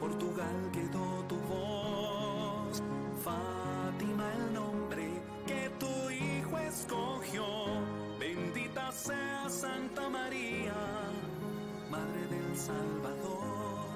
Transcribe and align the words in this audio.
Portugal 0.00 0.70
quedó 0.72 1.24
tu 1.28 1.36
voz, 1.52 2.82
Fátima 3.24 4.32
el 4.34 4.54
nombre 4.54 5.08
que 5.46 5.70
tu 5.80 6.10
hijo 6.10 6.58
escogió. 6.58 7.44
Bendita 8.20 8.92
sea 8.92 9.48
Santa 9.48 10.08
María, 10.08 10.74
Madre 11.90 12.26
del 12.28 12.56
Salvador, 12.56 13.88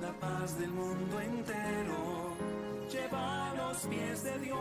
la 0.00 0.12
paz 0.20 0.58
del 0.58 0.70
mundo 0.70 1.20
entero, 1.20 2.36
lleva 2.90 3.50
a 3.50 3.54
los 3.54 3.78
pies 3.86 4.22
de 4.22 4.38
Dios. 4.38 4.58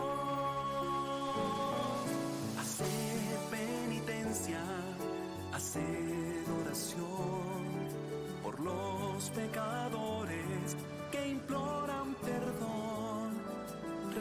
Hacer 2.59 3.37
penitencia, 3.51 4.61
hacer 5.53 6.45
oración 6.61 7.43
por 8.43 8.59
los 8.59 9.29
pecadores 9.29 9.72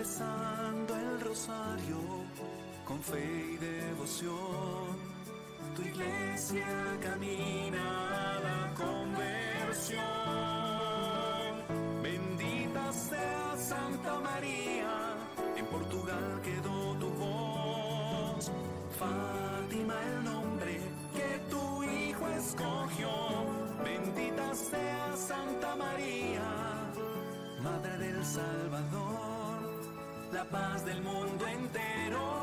rezando 0.02 0.96
el 0.96 1.20
rosario 1.20 2.00
con 2.84 3.00
fe 3.00 3.24
y 3.52 3.56
devoción. 3.56 4.96
Tu 5.76 5.82
iglesia 5.82 6.66
camina 7.00 7.84
a 8.30 8.40
la 8.48 8.60
conversión. 8.82 10.02
Bendita 12.02 12.92
sea 12.92 13.56
Santa 13.56 14.18
María, 14.18 14.92
en 15.56 15.66
Portugal 15.66 16.40
quedó 16.42 16.78
tu 17.02 17.08
voz. 17.22 18.50
Fátima 18.98 19.94
el 20.08 20.24
nombre 20.24 20.80
que 21.16 21.28
tu 21.52 21.84
hijo 21.84 22.24
escogió 22.40 23.12
Bendita 23.84 24.54
sea 24.54 25.16
Santa 25.16 25.76
María, 25.76 26.48
Madre 27.62 27.98
del 27.98 28.24
Salvador, 28.24 29.11
la 30.32 30.44
paz 30.44 30.84
del 30.86 31.02
mundo 31.02 31.46
entero. 31.46 32.42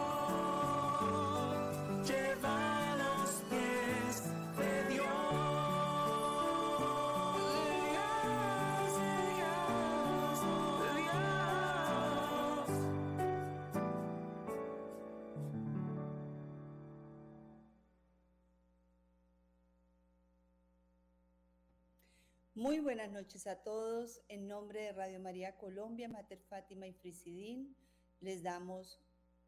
Muy 22.69 22.81
buenas 22.81 23.09
noches 23.09 23.47
a 23.47 23.63
todos. 23.63 24.21
En 24.27 24.47
nombre 24.47 24.81
de 24.81 24.91
Radio 24.91 25.19
María 25.19 25.57
Colombia, 25.57 26.07
Mater 26.07 26.37
Fátima 26.37 26.85
y 26.85 26.93
Frisidín, 26.93 27.75
les 28.21 28.43
damos 28.43 28.99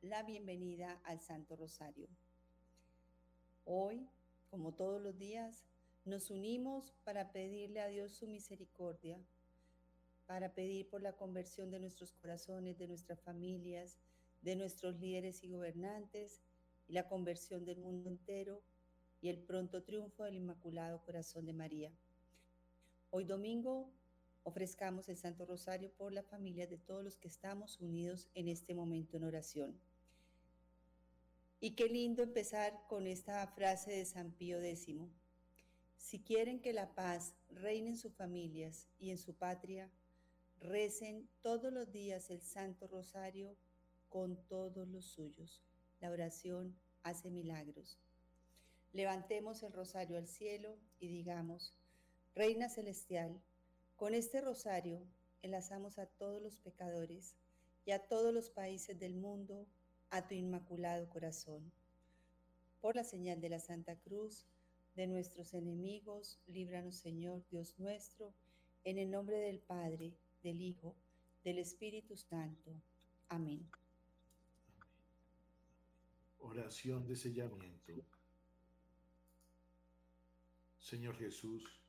la 0.02 0.23
bienvenida 0.23 1.00
al 1.03 1.22
Santo 1.22 1.55
Rosario. 1.55 2.08
Hoy, 3.64 4.09
como 4.49 4.73
todos 4.73 4.99
los 4.99 5.19
días, 5.19 5.67
nos 6.03 6.31
unimos 6.31 6.95
para 7.03 7.31
pedirle 7.31 7.81
a 7.81 7.89
Dios 7.89 8.11
su 8.11 8.25
misericordia, 8.25 9.23
para 10.25 10.55
pedir 10.55 10.89
por 10.89 11.03
la 11.03 11.16
conversión 11.16 11.69
de 11.69 11.80
nuestros 11.80 12.14
corazones, 12.14 12.80
de 12.80 12.88
nuestras 12.88 13.22
familias, 13.22 13.99
de 14.42 14.55
nuestros 14.55 14.99
líderes 14.99 15.44
y 15.44 15.52
gobernantes, 15.52 16.42
y 16.88 16.94
la 16.94 17.08
conversión 17.08 17.66
del 17.66 17.77
mundo 17.77 18.09
entero, 18.09 18.64
y 19.22 19.30
el 19.30 19.38
pronto 19.44 19.83
triunfo 19.83 20.23
del 20.23 20.38
Inmaculado 20.38 21.03
Corazón 21.03 21.45
de 21.45 21.53
María. 21.53 21.92
Hoy 23.14 23.26
domingo 23.26 23.92
ofrezcamos 24.44 25.09
el 25.09 25.17
Santo 25.17 25.45
Rosario 25.45 25.92
por 25.98 26.14
la 26.14 26.23
familia 26.23 26.66
de 26.66 26.78
todos 26.78 27.04
los 27.04 27.17
que 27.17 27.28
estamos 27.28 27.78
unidos 27.81 28.30
en 28.36 28.48
este 28.48 28.73
momento 28.73 29.17
en 29.17 29.26
oración. 29.26 29.78
Y 31.60 31.72
qué 31.72 31.89
lindo 31.89 32.23
empezar 32.23 32.73
con 32.88 33.08
esta 33.08 33.45
frase 33.48 33.92
de 33.92 34.05
San 34.05 34.32
Pío 34.32 34.61
X. 34.61 35.10
Si 35.98 36.22
quieren 36.22 36.61
que 36.61 36.72
la 36.72 36.95
paz 36.95 37.36
reine 37.49 37.89
en 37.89 37.98
sus 37.98 38.16
familias 38.16 38.88
y 38.98 39.11
en 39.11 39.17
su 39.17 39.36
patria, 39.36 39.92
recen 40.61 41.28
todos 41.42 41.73
los 41.73 41.92
días 41.92 42.30
el 42.30 42.42
Santo 42.42 42.88
Rosario 42.88 43.58
con 44.08 44.38
todos 44.48 44.88
los 44.88 45.04
suyos. 45.04 45.61
La 45.99 46.11
oración 46.11 46.80
hace 47.04 47.30
milagros. 47.30 47.99
Levantemos 48.93 49.64
el 49.64 49.73
rosario 49.73 50.17
al 50.17 50.28
cielo 50.28 50.78
y 50.98 51.10
digamos, 51.10 51.76
Reina 52.33 52.69
Celestial, 52.69 53.42
con 53.97 54.14
este 54.14 54.39
rosario 54.39 55.05
enlazamos 55.42 55.99
a 55.99 56.05
todos 56.05 56.42
los 56.42 56.55
pecadores 56.55 57.36
y 57.83 57.92
a 57.92 57.99
todos 58.08 58.33
los 58.33 58.49
países 58.49 58.97
del 58.97 59.15
mundo 59.15 59.67
a 60.11 60.25
tu 60.27 60.36
inmaculado 60.36 61.09
corazón. 61.09 61.73
Por 62.80 62.95
la 62.95 63.03
señal 63.03 63.42
de 63.42 63.49
la 63.49 63.59
Santa 63.59 63.97
Cruz, 63.97 64.45
de 64.95 65.08
nuestros 65.08 65.53
enemigos, 65.53 66.39
líbranos 66.47 66.95
Señor 66.95 67.45
Dios 67.49 67.77
nuestro, 67.80 68.33
en 68.86 68.98
el 68.98 69.11
nombre 69.11 69.37
del 69.37 69.59
Padre, 69.59 70.13
del 70.42 70.61
Hijo, 70.61 70.95
del 71.43 71.59
Espíritu 71.59 72.15
Santo. 72.15 72.71
Amén. 73.27 73.69
Oración 76.39 77.05
de 77.05 77.15
sellamiento. 77.17 77.93
Señor 80.80 81.17
Jesús, 81.17 81.80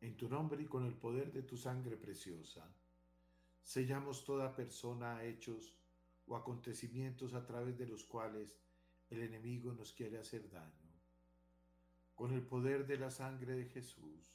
en 0.00 0.16
tu 0.16 0.28
nombre 0.28 0.62
y 0.62 0.66
con 0.66 0.86
el 0.86 0.94
poder 0.94 1.32
de 1.32 1.42
tu 1.42 1.56
sangre 1.56 1.96
preciosa, 1.96 2.64
sellamos 3.62 4.24
toda 4.24 4.54
persona, 4.54 5.24
hechos 5.24 5.74
o 6.26 6.36
acontecimientos 6.36 7.34
a 7.34 7.44
través 7.44 7.76
de 7.76 7.86
los 7.86 8.04
cuales 8.04 8.56
el 9.10 9.22
enemigo 9.22 9.72
nos 9.72 9.92
quiere 9.92 10.18
hacer 10.18 10.48
daño. 10.50 10.88
Con 12.14 12.32
el 12.32 12.42
poder 12.42 12.86
de 12.86 12.98
la 12.98 13.10
sangre 13.10 13.54
de 13.54 13.66
Jesús, 13.66 14.34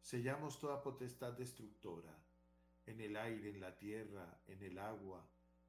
sellamos 0.00 0.58
toda 0.58 0.82
potestad 0.82 1.32
destructora 1.32 2.16
en 2.86 3.00
el 3.00 3.16
aire, 3.16 3.50
en 3.50 3.60
la 3.60 3.76
tierra, 3.76 4.40
en 4.46 4.62
el 4.62 4.78
agua, 4.78 5.26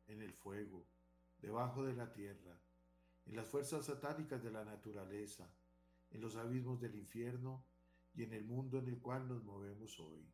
en 0.07 0.22
el 0.22 0.34
fuego, 0.34 0.85
debajo 1.40 1.85
de 1.85 1.94
la 1.94 2.12
tierra, 2.12 2.59
en 3.25 3.35
las 3.35 3.47
fuerzas 3.47 3.85
satánicas 3.85 4.44
de 4.44 4.52
la 4.52 4.66
naturaleza, 4.66 5.50
en 6.12 6.22
los 6.22 6.35
abismos 6.35 6.79
del 6.79 6.96
infierno 6.96 7.63
y 8.16 8.24
en 8.24 8.34
el 8.34 8.46
mundo 8.46 8.80
en 8.80 8.88
el 8.88 9.00
cual 9.00 9.28
nos 9.28 9.44
movemos 9.44 10.00
hoy. 10.00 10.26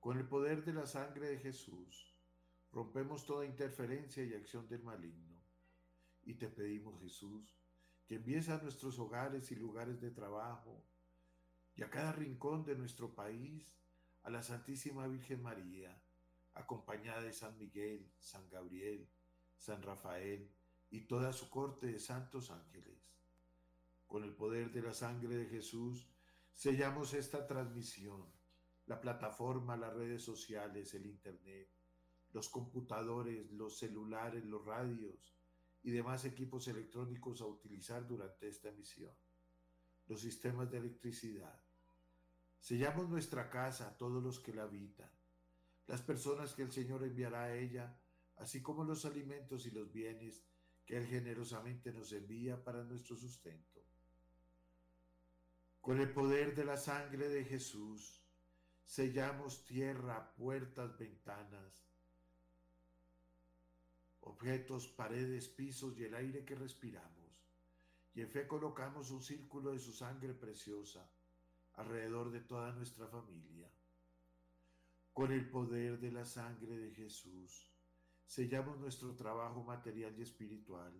Con 0.00 0.18
el 0.18 0.26
poder 0.26 0.64
de 0.64 0.74
la 0.74 0.86
sangre 0.86 1.28
de 1.28 1.38
Jesús, 1.38 2.14
rompemos 2.72 3.24
toda 3.24 3.46
interferencia 3.46 4.24
y 4.24 4.34
acción 4.34 4.68
del 4.68 4.82
maligno. 4.82 5.40
Y 6.24 6.34
te 6.34 6.48
pedimos, 6.48 7.00
Jesús, 7.00 7.56
que 8.06 8.16
envíes 8.16 8.48
a 8.48 8.60
nuestros 8.60 8.98
hogares 8.98 9.50
y 9.52 9.56
lugares 9.56 10.00
de 10.00 10.10
trabajo 10.10 10.84
y 11.76 11.82
a 11.82 11.90
cada 11.90 12.12
rincón 12.12 12.64
de 12.64 12.74
nuestro 12.74 13.14
país 13.14 13.74
a 14.22 14.30
la 14.30 14.42
Santísima 14.42 15.06
Virgen 15.06 15.42
María, 15.42 16.02
acompañada 16.54 17.22
de 17.22 17.32
San 17.32 17.56
Miguel, 17.58 18.12
San 18.18 18.48
Gabriel, 18.50 19.08
San 19.56 19.82
Rafael 19.82 20.50
y 20.90 21.02
toda 21.02 21.32
su 21.32 21.48
corte 21.50 21.86
de 21.86 21.98
santos 21.98 22.50
ángeles. 22.50 23.12
Con 24.06 24.24
el 24.24 24.34
poder 24.34 24.72
de 24.72 24.82
la 24.82 24.94
sangre 24.94 25.36
de 25.36 25.46
Jesús, 25.46 26.13
Sellamos 26.54 27.14
esta 27.14 27.46
transmisión, 27.46 28.32
la 28.86 29.00
plataforma, 29.00 29.76
las 29.76 29.92
redes 29.92 30.22
sociales, 30.22 30.94
el 30.94 31.06
Internet, 31.06 31.68
los 32.30 32.48
computadores, 32.48 33.50
los 33.50 33.76
celulares, 33.76 34.44
los 34.44 34.64
radios 34.64 35.36
y 35.82 35.90
demás 35.90 36.24
equipos 36.24 36.68
electrónicos 36.68 37.40
a 37.40 37.46
utilizar 37.46 38.06
durante 38.06 38.48
esta 38.48 38.68
emisión, 38.68 39.12
los 40.06 40.20
sistemas 40.20 40.70
de 40.70 40.78
electricidad. 40.78 41.60
Sellamos 42.60 43.08
nuestra 43.08 43.50
casa, 43.50 43.96
todos 43.98 44.22
los 44.22 44.38
que 44.38 44.54
la 44.54 44.62
habitan, 44.62 45.10
las 45.88 46.02
personas 46.02 46.54
que 46.54 46.62
el 46.62 46.72
Señor 46.72 47.02
enviará 47.02 47.42
a 47.42 47.56
ella, 47.56 48.00
así 48.36 48.62
como 48.62 48.84
los 48.84 49.04
alimentos 49.04 49.66
y 49.66 49.72
los 49.72 49.92
bienes 49.92 50.46
que 50.86 50.96
Él 50.96 51.06
generosamente 51.06 51.92
nos 51.92 52.12
envía 52.12 52.62
para 52.62 52.84
nuestro 52.84 53.16
sustento 53.16 53.73
con 55.84 56.00
el 56.00 56.10
poder 56.10 56.54
de 56.54 56.64
la 56.64 56.78
sangre 56.78 57.28
de 57.28 57.44
Jesús, 57.44 58.24
sellamos 58.86 59.66
tierra, 59.66 60.34
puertas, 60.34 60.96
ventanas, 60.96 61.86
objetos, 64.20 64.88
paredes, 64.88 65.46
pisos 65.46 65.98
y 65.98 66.04
el 66.04 66.14
aire 66.14 66.42
que 66.46 66.54
respiramos. 66.54 67.38
Y 68.14 68.22
en 68.22 68.30
fe 68.30 68.46
colocamos 68.48 69.10
un 69.10 69.22
círculo 69.22 69.72
de 69.72 69.78
su 69.78 69.92
sangre 69.92 70.32
preciosa 70.32 71.06
alrededor 71.74 72.30
de 72.30 72.40
toda 72.40 72.72
nuestra 72.72 73.06
familia. 73.06 73.70
Con 75.12 75.32
el 75.32 75.50
poder 75.50 76.00
de 76.00 76.12
la 76.12 76.24
sangre 76.24 76.78
de 76.78 76.94
Jesús, 76.94 77.70
sellamos 78.24 78.78
nuestro 78.78 79.14
trabajo 79.14 79.62
material 79.62 80.18
y 80.18 80.22
espiritual, 80.22 80.94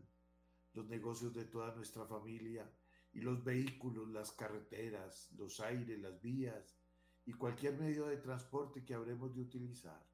los 0.75 0.87
negocios 0.89 1.33
de 1.33 1.47
toda 1.47 1.75
nuestra 1.75 2.05
familia 2.05 2.71
y 3.15 3.21
los 3.21 3.43
vehículos, 3.45 4.09
las 4.09 4.33
carreteras, 4.33 5.31
los 5.33 5.61
aires, 5.61 6.01
las 6.01 6.21
vías 6.21 6.77
y 7.25 7.33
cualquier 7.33 7.79
medio 7.79 8.07
de 8.07 8.17
transporte 8.17 8.85
que 8.85 8.95
habremos 8.95 9.35
de 9.35 9.43
utilizar. 9.43 10.05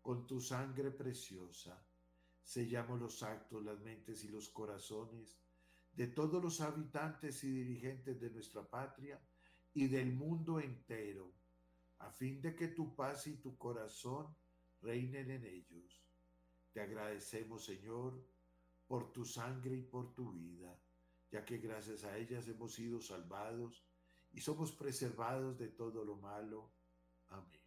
Con 0.00 0.26
tu 0.26 0.40
sangre 0.40 0.90
preciosa, 0.90 1.86
sellamos 2.42 2.98
los 2.98 3.22
actos, 3.22 3.62
las 3.62 3.78
mentes 3.80 4.24
y 4.24 4.28
los 4.28 4.48
corazones 4.48 5.38
de 5.92 6.06
todos 6.08 6.42
los 6.42 6.60
habitantes 6.62 7.44
y 7.44 7.50
dirigentes 7.50 8.18
de 8.18 8.30
nuestra 8.30 8.68
patria 8.68 9.20
y 9.74 9.86
del 9.86 10.12
mundo 10.14 10.60
entero, 10.60 11.34
a 11.98 12.10
fin 12.10 12.40
de 12.40 12.56
que 12.56 12.68
tu 12.68 12.96
paz 12.96 13.26
y 13.26 13.36
tu 13.36 13.56
corazón 13.58 14.34
reinen 14.80 15.30
en 15.30 15.44
ellos. 15.44 16.02
Te 16.72 16.80
agradecemos, 16.80 17.66
Señor, 17.66 18.26
por 18.86 19.12
tu 19.12 19.26
sangre 19.26 19.76
y 19.76 19.82
por 19.82 20.14
tu 20.14 20.32
vida, 20.32 20.74
ya 21.32 21.44
que 21.44 21.58
gracias 21.58 22.04
a 22.04 22.16
ellas 22.18 22.46
hemos 22.46 22.74
sido 22.74 23.00
salvados 23.00 23.82
y 24.34 24.40
somos 24.40 24.70
preservados 24.72 25.58
de 25.58 25.68
todo 25.68 26.04
lo 26.04 26.16
malo. 26.16 26.70
Amén. 27.30 27.60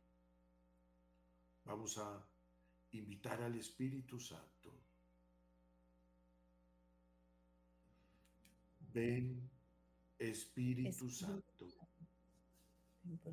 Vamos 1.65 1.97
a 1.97 2.23
invitar 2.91 3.41
al 3.41 3.55
Espíritu 3.55 4.19
Santo. 4.19 4.71
Ven, 8.93 9.49
Espíritu, 10.19 11.09
Santo. 11.09 11.67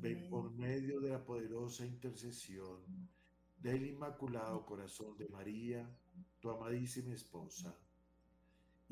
Ven 0.01 0.29
por 0.29 0.51
medio 0.51 0.99
de 0.99 1.09
la 1.11 1.23
poderosa 1.23 1.85
intercesión 1.85 2.81
del 3.57 3.85
Inmaculado 3.85 4.65
Corazón 4.65 5.15
de 5.15 5.29
María, 5.29 5.87
tu 6.39 6.49
amadísima 6.49 7.13
esposa, 7.13 7.73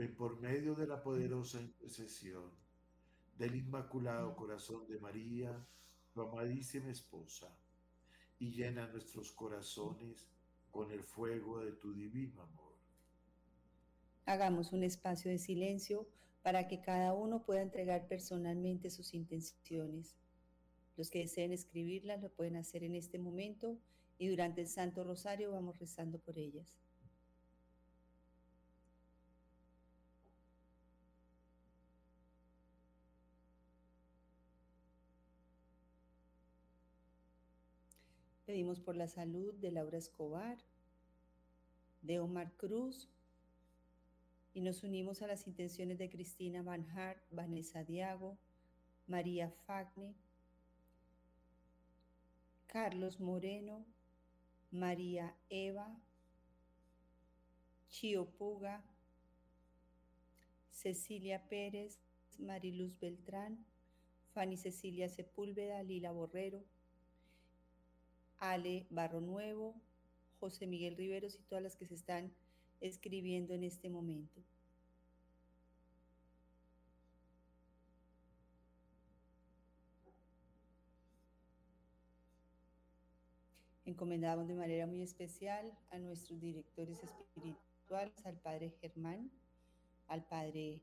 ven 0.00 0.14
por 0.14 0.40
medio 0.40 0.74
de 0.74 0.86
la 0.86 1.02
poderosa 1.02 1.60
intercesión 1.60 2.50
del 3.36 3.54
Inmaculado 3.54 4.34
Corazón 4.34 4.86
de 4.88 4.98
María, 4.98 5.54
tu 6.14 6.22
amadísima 6.22 6.90
esposa, 6.90 7.54
y 8.38 8.50
llena 8.50 8.86
nuestros 8.86 9.30
corazones 9.32 10.26
con 10.70 10.90
el 10.90 11.02
fuego 11.02 11.60
de 11.60 11.72
tu 11.72 11.92
divino 11.92 12.40
amor. 12.40 12.72
Hagamos 14.24 14.72
un 14.72 14.84
espacio 14.84 15.30
de 15.30 15.36
silencio 15.36 16.08
para 16.40 16.66
que 16.66 16.80
cada 16.80 17.12
uno 17.12 17.42
pueda 17.42 17.60
entregar 17.60 18.08
personalmente 18.08 18.88
sus 18.88 19.12
intenciones. 19.12 20.16
Los 20.96 21.10
que 21.10 21.18
deseen 21.18 21.52
escribirlas 21.52 22.22
lo 22.22 22.30
pueden 22.30 22.56
hacer 22.56 22.84
en 22.84 22.94
este 22.94 23.18
momento 23.18 23.76
y 24.16 24.28
durante 24.28 24.62
el 24.62 24.68
Santo 24.68 25.04
Rosario 25.04 25.52
vamos 25.52 25.78
rezando 25.78 26.18
por 26.18 26.38
ellas. 26.38 26.80
Pedimos 38.50 38.80
por 38.80 38.96
la 38.96 39.06
salud 39.06 39.54
de 39.54 39.70
Laura 39.70 39.96
Escobar, 39.96 40.58
de 42.02 42.18
Omar 42.18 42.50
Cruz, 42.56 43.08
y 44.54 44.60
nos 44.60 44.82
unimos 44.82 45.22
a 45.22 45.28
las 45.28 45.46
intenciones 45.46 45.98
de 45.98 46.10
Cristina 46.10 46.60
Van 46.60 46.84
Hart, 46.90 47.22
Vanessa 47.30 47.84
Diago, 47.84 48.36
María 49.06 49.52
Fagne, 49.52 50.16
Carlos 52.66 53.20
Moreno, 53.20 53.86
María 54.72 55.32
Eva, 55.48 55.96
Chio 57.88 58.30
Puga, 58.30 58.82
Cecilia 60.72 61.48
Pérez, 61.48 62.00
Mariluz 62.40 62.98
Beltrán, 62.98 63.64
Fanny 64.34 64.56
Cecilia 64.56 65.08
Sepúlveda, 65.08 65.84
Lila 65.84 66.10
Borrero, 66.10 66.64
Ale 68.40 68.86
Barro 68.88 69.20
Nuevo, 69.20 69.74
José 70.40 70.66
Miguel 70.66 70.96
Riveros 70.96 71.34
y 71.34 71.42
todas 71.42 71.62
las 71.62 71.76
que 71.76 71.86
se 71.86 71.94
están 71.94 72.32
escribiendo 72.80 73.52
en 73.52 73.64
este 73.64 73.90
momento. 73.90 74.40
Encomendamos 83.84 84.48
de 84.48 84.54
manera 84.54 84.86
muy 84.86 85.02
especial 85.02 85.76
a 85.90 85.98
nuestros 85.98 86.40
directores 86.40 87.02
espirituales, 87.02 88.24
al 88.24 88.38
Padre 88.38 88.70
Germán, 88.80 89.30
al 90.06 90.24
Padre 90.24 90.80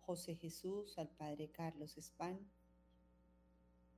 José 0.00 0.36
Jesús, 0.36 0.96
al 0.96 1.08
Padre 1.08 1.50
Carlos 1.50 1.98
Espán 1.98 2.38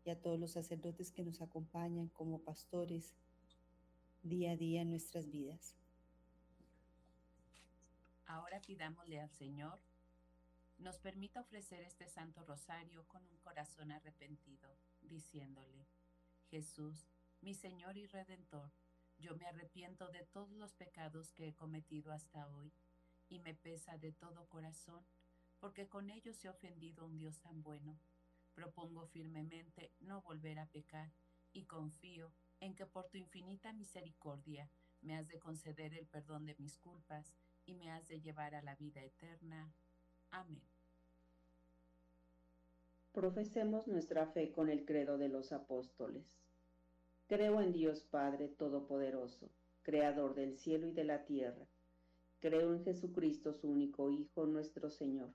y 0.06 0.10
a 0.10 0.20
todos 0.20 0.38
los 0.38 0.52
sacerdotes 0.52 1.10
que 1.10 1.24
nos 1.24 1.42
acompañan 1.42 2.08
como 2.08 2.38
pastores 2.38 3.12
día 4.22 4.52
a 4.52 4.56
día 4.56 4.82
en 4.82 4.90
nuestras 4.90 5.28
vidas. 5.28 5.74
Ahora 8.26 8.62
pidámosle 8.62 9.20
al 9.20 9.30
Señor 9.30 9.80
nos 10.78 10.98
permita 10.98 11.40
ofrecer 11.40 11.80
este 11.82 12.06
Santo 12.06 12.44
Rosario 12.44 13.04
con 13.08 13.26
un 13.26 13.38
corazón 13.38 13.90
arrepentido, 13.90 14.76
diciéndole, 15.00 15.86
Jesús, 16.50 17.08
mi 17.40 17.54
Señor 17.54 17.96
y 17.96 18.06
Redentor, 18.06 18.70
yo 19.18 19.34
me 19.36 19.46
arrepiento 19.46 20.08
de 20.08 20.22
todos 20.24 20.52
los 20.52 20.74
pecados 20.74 21.32
que 21.32 21.48
he 21.48 21.54
cometido 21.54 22.12
hasta 22.12 22.46
hoy 22.48 22.72
y 23.28 23.38
me 23.40 23.54
pesa 23.54 23.96
de 23.96 24.12
todo 24.12 24.46
corazón, 24.48 25.04
porque 25.58 25.88
con 25.88 26.10
ellos 26.10 26.44
he 26.44 26.50
ofendido 26.50 27.04
a 27.04 27.06
un 27.06 27.16
Dios 27.16 27.40
tan 27.40 27.62
bueno 27.62 27.98
Propongo 28.56 29.06
firmemente 29.08 29.92
no 30.00 30.22
volver 30.22 30.58
a 30.58 30.66
pecar 30.66 31.12
y 31.52 31.66
confío 31.66 32.32
en 32.60 32.74
que 32.74 32.86
por 32.86 33.06
tu 33.10 33.18
infinita 33.18 33.74
misericordia 33.74 34.70
me 35.02 35.14
has 35.14 35.28
de 35.28 35.38
conceder 35.38 35.92
el 35.92 36.06
perdón 36.06 36.46
de 36.46 36.56
mis 36.58 36.78
culpas 36.78 37.34
y 37.66 37.74
me 37.74 37.90
has 37.90 38.08
de 38.08 38.18
llevar 38.22 38.54
a 38.54 38.62
la 38.62 38.74
vida 38.74 39.02
eterna. 39.02 39.70
Amén. 40.30 40.62
Profesemos 43.12 43.86
nuestra 43.88 44.26
fe 44.28 44.50
con 44.52 44.70
el 44.70 44.86
credo 44.86 45.18
de 45.18 45.28
los 45.28 45.52
apóstoles. 45.52 46.24
Creo 47.26 47.60
en 47.60 47.74
Dios 47.74 48.04
Padre 48.04 48.48
Todopoderoso, 48.48 49.50
Creador 49.82 50.34
del 50.34 50.56
cielo 50.56 50.86
y 50.86 50.92
de 50.92 51.04
la 51.04 51.26
tierra. 51.26 51.66
Creo 52.40 52.72
en 52.72 52.82
Jesucristo, 52.84 53.52
su 53.52 53.68
único 53.68 54.10
Hijo, 54.10 54.46
nuestro 54.46 54.88
Señor 54.88 55.34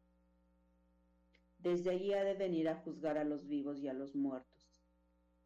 desde 1.61 1.91
allí 1.91 2.13
ha 2.13 2.23
de 2.23 2.33
venir 2.33 2.67
a 2.69 2.75
juzgar 2.77 3.17
a 3.17 3.23
los 3.23 3.47
vivos 3.47 3.79
y 3.79 3.87
a 3.87 3.93
los 3.93 4.15
muertos. 4.15 4.83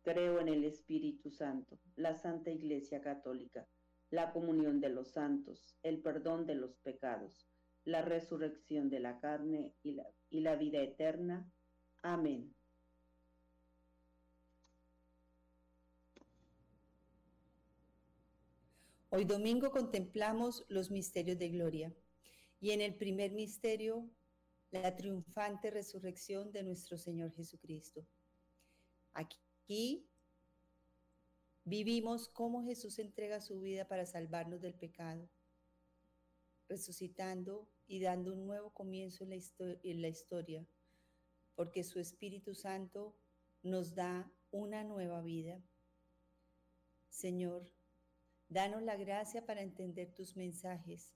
Creo 0.03 0.39
en 0.39 0.47
el 0.47 0.63
Espíritu 0.63 1.31
Santo, 1.31 1.77
la 1.95 2.15
Santa 2.15 2.51
Iglesia 2.51 3.01
Católica, 3.01 3.67
la 4.11 4.31
comunión 4.31 4.79
de 4.79 4.89
los 4.89 5.11
santos, 5.11 5.65
el 5.83 5.99
perdón 5.99 6.45
de 6.45 6.55
los 6.55 6.77
pecados, 6.77 7.47
la 7.83 8.01
resurrección 8.01 8.89
de 8.89 8.99
la 8.99 9.19
carne 9.19 9.73
y 9.83 9.93
la, 9.93 10.07
y 10.29 10.39
la 10.41 10.55
vida 10.55 10.81
eterna. 10.81 11.51
Amén. 12.01 12.53
Hoy 19.09 19.25
domingo 19.25 19.71
contemplamos 19.71 20.65
los 20.67 20.91
misterios 20.91 21.39
de 21.39 21.49
gloria 21.49 21.93
y 22.59 22.71
en 22.71 22.81
el 22.81 22.95
primer 22.95 23.31
misterio 23.31 24.09
la 24.71 24.95
triunfante 24.95 25.71
resurrección 25.71 26.51
de 26.51 26.63
nuestro 26.63 26.97
Señor 26.97 27.33
Jesucristo. 27.33 28.05
Aquí 29.13 30.07
Vivimos 31.67 32.29
cómo 32.29 32.63
Jesús 32.63 32.99
entrega 32.99 33.41
su 33.41 33.59
vida 33.59 33.87
para 33.87 34.05
salvarnos 34.05 34.61
del 34.61 34.75
pecado, 34.75 35.27
resucitando 36.69 37.67
y 37.87 38.01
dando 38.01 38.33
un 38.33 38.45
nuevo 38.45 38.69
comienzo 38.69 39.23
en 39.23 39.31
la, 39.31 39.37
en 39.81 40.01
la 40.03 40.07
historia, 40.07 40.67
porque 41.55 41.83
su 41.83 41.99
Espíritu 41.99 42.53
Santo 42.53 43.17
nos 43.63 43.95
da 43.95 44.31
una 44.51 44.83
nueva 44.83 45.23
vida. 45.23 45.59
Señor, 47.09 47.73
danos 48.47 48.83
la 48.83 48.95
gracia 48.95 49.43
para 49.43 49.63
entender 49.63 50.13
tus 50.13 50.35
mensajes, 50.35 51.15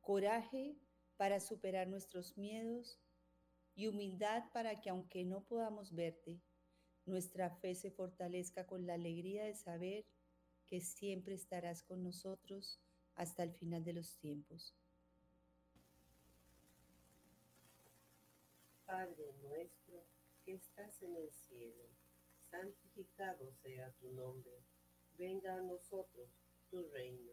coraje 0.00 0.76
para 1.24 1.40
superar 1.40 1.88
nuestros 1.88 2.36
miedos 2.36 3.00
y 3.74 3.86
humildad 3.86 4.44
para 4.52 4.82
que 4.82 4.90
aunque 4.90 5.24
no 5.24 5.42
podamos 5.42 5.94
verte, 5.94 6.38
nuestra 7.06 7.48
fe 7.48 7.74
se 7.74 7.90
fortalezca 7.90 8.66
con 8.66 8.86
la 8.86 8.92
alegría 8.92 9.44
de 9.44 9.54
saber 9.54 10.04
que 10.66 10.82
siempre 10.82 11.34
estarás 11.34 11.82
con 11.82 12.04
nosotros 12.04 12.78
hasta 13.14 13.42
el 13.42 13.54
final 13.54 13.82
de 13.84 13.94
los 13.94 14.18
tiempos. 14.18 14.74
Padre 18.84 19.32
nuestro 19.40 20.04
que 20.44 20.52
estás 20.52 21.00
en 21.00 21.16
el 21.16 21.32
cielo, 21.32 21.84
santificado 22.50 23.50
sea 23.62 23.90
tu 23.92 24.12
nombre, 24.12 24.60
venga 25.16 25.54
a 25.54 25.62
nosotros 25.62 26.28
tu 26.68 26.82
reino, 26.90 27.32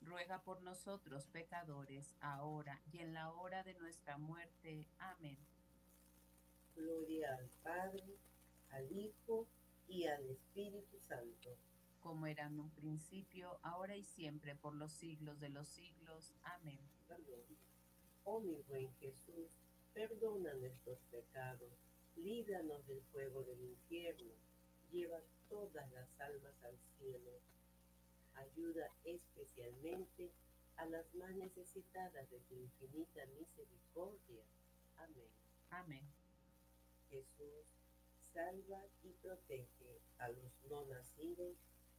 ruega 0.00 0.42
por 0.42 0.62
nosotros 0.62 1.26
pecadores, 1.26 2.14
ahora 2.20 2.80
y 2.92 2.98
en 2.98 3.14
la 3.14 3.32
hora 3.32 3.62
de 3.62 3.74
nuestra 3.74 4.18
muerte. 4.18 4.86
Amén. 4.98 5.38
Gloria 6.74 7.34
al 7.36 7.48
Padre, 7.62 8.04
al 8.70 8.90
Hijo 8.92 9.46
y 9.88 10.06
al 10.06 10.28
Espíritu 10.30 10.98
Santo. 11.08 11.56
Como 12.00 12.26
era 12.26 12.46
en 12.46 12.60
un 12.60 12.70
principio, 12.70 13.58
ahora 13.62 13.96
y 13.96 14.04
siempre, 14.04 14.54
por 14.54 14.74
los 14.74 14.92
siglos 14.92 15.40
de 15.40 15.48
los 15.48 15.66
siglos. 15.68 16.32
Amén. 16.44 16.78
Oh 18.24 18.40
mi 18.40 18.60
buen 18.68 18.92
Jesús, 19.00 19.50
perdona 19.94 20.52
nuestros 20.54 20.98
pecados, 21.10 21.72
líbranos 22.16 22.86
del 22.86 23.02
fuego 23.10 23.42
del 23.42 23.60
infierno, 23.62 24.32
lleva 24.92 25.18
todas 25.48 25.90
las 25.92 26.08
almas 26.20 26.54
al 26.62 26.76
cielo, 26.98 27.27
ayuda 28.38 28.90
especialmente 29.04 30.30
a 30.76 30.86
las 30.86 31.12
más 31.14 31.34
necesitadas 31.34 32.30
de 32.30 32.38
tu 32.40 32.54
infinita 32.54 33.26
misericordia. 33.38 34.44
Amén. 34.98 35.30
Amén. 35.70 36.06
Jesús, 37.10 37.66
salva 38.32 38.82
y 39.02 39.12
protege 39.22 40.00
a 40.18 40.28
los 40.28 40.52
no 40.70 40.84
nacidos 40.86 41.56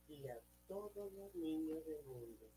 y 0.08 0.27
a 0.27 0.39
todos 0.67 1.12
los 1.13 1.36
niños 1.36 1.86
del 1.86 2.03
mundo. 2.05 2.50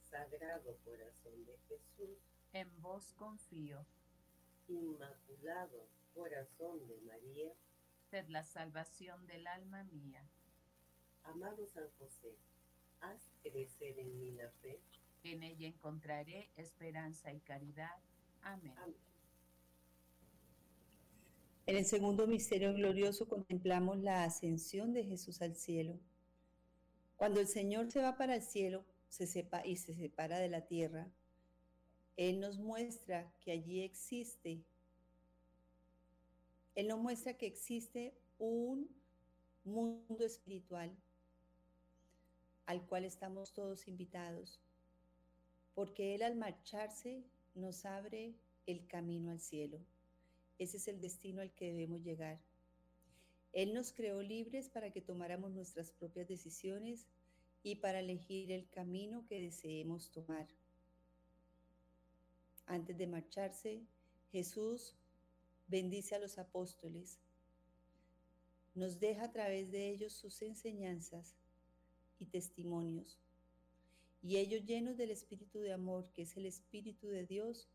Sagrado 0.00 0.76
corazón 0.84 1.44
de 1.44 1.56
Jesús, 1.68 2.18
En 2.52 2.80
vos 2.80 3.12
confío, 3.14 3.84
Inmaculado 4.68 5.86
corazón 6.14 6.86
de 6.86 6.98
María, 7.00 7.52
sed 8.10 8.28
la 8.28 8.42
salvación 8.42 9.26
del 9.26 9.46
alma 9.46 9.84
mía. 9.84 10.26
amado 11.24 11.66
San 11.66 11.88
José, 11.98 12.36
haz 13.00 13.30
crecer 13.42 13.98
en 13.98 14.18
mí 14.18 14.32
la 14.32 14.50
fe. 14.62 14.80
En 15.24 15.42
ella 15.42 15.68
encontraré 15.68 16.50
esperanza 16.56 17.32
y 17.32 17.40
caridad. 17.40 17.96
Amén. 18.42 18.72
Amén. 18.78 19.08
En 21.66 21.76
el 21.76 21.84
segundo 21.84 22.26
misterio 22.26 22.72
glorioso 22.72 23.28
contemplamos 23.28 23.98
la 23.98 24.24
ascensión 24.24 24.94
de 24.94 25.04
Jesús 25.04 25.42
al 25.42 25.54
cielo. 25.54 26.00
Cuando 27.16 27.40
el 27.40 27.46
Señor 27.46 27.90
se 27.90 28.00
va 28.00 28.16
para 28.16 28.36
el 28.36 28.42
cielo 28.42 28.86
se 29.08 29.26
sepa, 29.26 29.66
y 29.66 29.76
se 29.76 29.94
separa 29.94 30.38
de 30.38 30.48
la 30.48 30.66
tierra, 30.66 31.10
Él 32.16 32.40
nos 32.40 32.58
muestra 32.58 33.30
que 33.40 33.52
allí 33.52 33.82
existe, 33.82 34.62
Él 36.74 36.88
nos 36.88 37.00
muestra 37.00 37.34
que 37.34 37.46
existe 37.46 38.14
un 38.38 38.88
mundo 39.64 40.24
espiritual 40.24 40.96
al 42.68 42.86
cual 42.86 43.06
estamos 43.06 43.54
todos 43.54 43.88
invitados, 43.88 44.60
porque 45.74 46.14
Él 46.14 46.22
al 46.22 46.36
marcharse 46.36 47.24
nos 47.54 47.86
abre 47.86 48.34
el 48.66 48.86
camino 48.86 49.30
al 49.30 49.40
cielo. 49.40 49.80
Ese 50.58 50.76
es 50.76 50.86
el 50.86 51.00
destino 51.00 51.40
al 51.40 51.50
que 51.54 51.72
debemos 51.72 52.04
llegar. 52.04 52.38
Él 53.54 53.72
nos 53.72 53.90
creó 53.94 54.20
libres 54.20 54.68
para 54.68 54.92
que 54.92 55.00
tomáramos 55.00 55.50
nuestras 55.52 55.92
propias 55.92 56.28
decisiones 56.28 57.06
y 57.62 57.76
para 57.76 58.00
elegir 58.00 58.52
el 58.52 58.68
camino 58.68 59.24
que 59.26 59.40
deseemos 59.40 60.10
tomar. 60.10 60.46
Antes 62.66 62.98
de 62.98 63.06
marcharse, 63.06 63.80
Jesús 64.30 64.94
bendice 65.68 66.16
a 66.16 66.18
los 66.18 66.36
apóstoles, 66.36 67.18
nos 68.74 69.00
deja 69.00 69.24
a 69.24 69.32
través 69.32 69.70
de 69.70 69.88
ellos 69.88 70.12
sus 70.12 70.42
enseñanzas 70.42 71.34
y 72.18 72.26
testimonios. 72.26 73.18
Y 74.22 74.36
ellos 74.38 74.64
llenos 74.64 74.96
del 74.96 75.10
espíritu 75.10 75.60
de 75.60 75.72
amor, 75.72 76.10
que 76.12 76.22
es 76.22 76.36
el 76.36 76.46
espíritu 76.46 77.08
de 77.08 77.24
Dios, 77.24 77.68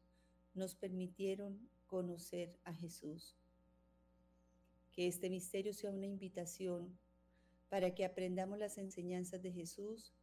nos 0.53 0.75
permitieron 0.75 1.69
conocer 1.87 2.57
a 2.63 2.73
Jesús. 2.73 3.35
Que 4.91 5.07
este 5.07 5.29
misterio 5.29 5.73
sea 5.73 5.91
una 5.91 6.05
invitación 6.05 6.97
para 7.69 7.95
que 7.95 8.05
aprendamos 8.05 8.59
las 8.59 8.77
enseñanzas 8.77 9.41
de 9.41 9.51
Jesús 9.51 10.13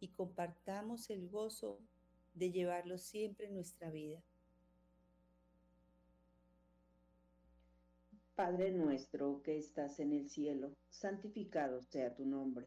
y 0.00 0.08
compartamos 0.08 1.10
el 1.10 1.28
gozo 1.28 1.78
de 2.34 2.50
llevarlo 2.50 2.98
siempre 2.98 3.46
en 3.46 3.54
nuestra 3.54 3.90
vida. 3.90 4.22
Padre 8.34 8.70
nuestro 8.70 9.40
que 9.42 9.56
estás 9.56 9.98
en 9.98 10.12
el 10.12 10.28
cielo, 10.28 10.74
santificado 10.90 11.80
sea 11.80 12.14
tu 12.14 12.26
nombre. 12.26 12.66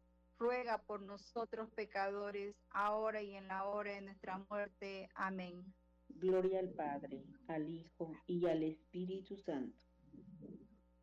ruega 0.41 0.79
por 0.79 1.03
nosotros 1.03 1.69
pecadores, 1.69 2.55
ahora 2.71 3.21
y 3.21 3.35
en 3.35 3.47
la 3.47 3.65
hora 3.65 3.93
de 3.93 4.01
nuestra 4.01 4.39
muerte. 4.49 5.07
Amén. 5.13 5.63
Gloria 6.09 6.59
al 6.59 6.69
Padre, 6.69 7.23
al 7.47 7.69
Hijo 7.69 8.11
y 8.25 8.47
al 8.47 8.63
Espíritu 8.63 9.37
Santo. 9.37 9.85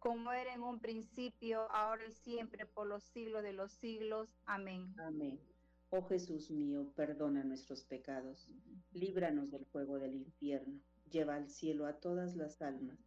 Como 0.01 0.33
era 0.33 0.53
en 0.53 0.63
un 0.63 0.81
principio, 0.81 1.71
ahora 1.71 2.05
y 2.09 2.13
siempre, 2.13 2.67
por 2.67 2.89
los 2.89 3.05
siglos 3.05 3.45
de 3.45 3.53
los 3.53 3.73
siglos. 3.75 4.29
Amén. 4.45 4.93
Amén. 4.99 5.41
Oh 5.91 6.03
Jesús 6.03 6.51
mío, 6.51 6.93
perdona 6.97 7.45
nuestros 7.45 7.85
pecados, 7.85 8.51
líbranos 8.93 9.53
del 9.53 9.65
fuego 9.67 10.01
del 10.01 10.17
infierno, 10.17 10.81
lleva 11.11 11.37
al 11.37 11.49
cielo 11.49 11.87
a 11.87 12.01
todas 12.01 12.35
las 12.35 12.61
almas, 12.61 12.99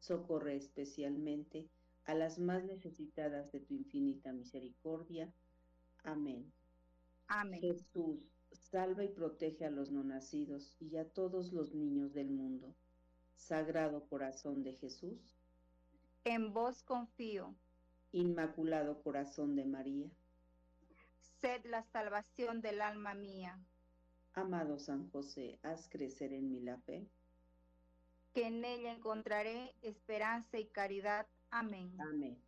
socorre 0.00 0.56
especialmente 0.56 1.68
a 2.06 2.14
las 2.14 2.38
más 2.38 2.64
necesitadas 2.64 3.52
de 3.52 3.60
tu 3.60 3.74
infinita 3.74 4.32
misericordia. 4.32 5.32
Amén. 6.04 6.52
Amén. 7.28 7.60
Jesús, 7.60 8.20
salva 8.52 9.04
y 9.04 9.08
protege 9.08 9.64
a 9.64 9.70
los 9.70 9.90
no 9.90 10.04
nacidos 10.04 10.76
y 10.80 10.96
a 10.96 11.08
todos 11.08 11.52
los 11.52 11.74
niños 11.74 12.12
del 12.12 12.30
mundo. 12.30 12.74
Sagrado 13.36 14.06
corazón 14.06 14.62
de 14.62 14.74
Jesús. 14.74 15.34
En 16.24 16.52
vos 16.52 16.82
confío. 16.82 17.54
Inmaculado 18.12 19.02
corazón 19.02 19.56
de 19.56 19.64
María. 19.64 20.08
Sed 21.40 21.64
la 21.64 21.82
salvación 21.82 22.60
del 22.60 22.80
alma 22.80 23.14
mía. 23.14 23.58
Amado 24.34 24.78
San 24.78 25.10
José, 25.10 25.58
haz 25.62 25.88
crecer 25.88 26.32
en 26.32 26.50
mí 26.50 26.60
la 26.60 26.78
fe. 26.78 27.06
Que 28.32 28.46
en 28.46 28.64
ella 28.64 28.92
encontraré 28.92 29.74
esperanza 29.82 30.58
y 30.58 30.66
caridad. 30.66 31.26
Amén. 31.50 31.94
Amén. 32.00 32.38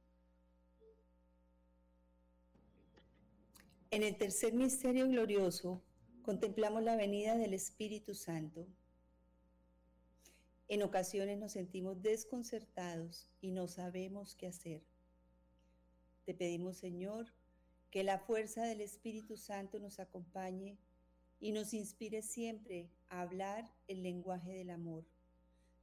En 3.96 4.02
el 4.02 4.18
tercer 4.18 4.52
misterio 4.52 5.08
glorioso 5.08 5.82
contemplamos 6.20 6.82
la 6.82 6.96
venida 6.96 7.34
del 7.34 7.54
Espíritu 7.54 8.14
Santo. 8.14 8.66
En 10.68 10.82
ocasiones 10.82 11.38
nos 11.38 11.52
sentimos 11.52 12.02
desconcertados 12.02 13.30
y 13.40 13.52
no 13.52 13.68
sabemos 13.68 14.34
qué 14.34 14.48
hacer. 14.48 14.82
Te 16.26 16.34
pedimos, 16.34 16.76
Señor, 16.76 17.32
que 17.90 18.04
la 18.04 18.18
fuerza 18.18 18.64
del 18.64 18.82
Espíritu 18.82 19.38
Santo 19.38 19.78
nos 19.78 19.98
acompañe 19.98 20.76
y 21.40 21.52
nos 21.52 21.72
inspire 21.72 22.20
siempre 22.20 22.90
a 23.08 23.22
hablar 23.22 23.64
el 23.88 24.02
lenguaje 24.02 24.52
del 24.52 24.68
amor, 24.68 25.06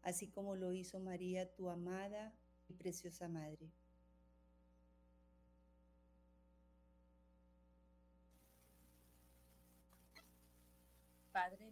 así 0.04 0.28
como 0.28 0.56
lo 0.56 0.72
hizo 0.72 1.00
María, 1.00 1.52
tu 1.56 1.68
amada 1.68 2.32
y 2.68 2.76
preciosa 2.76 3.28
Madre. 3.28 3.72
Padre 11.34 11.72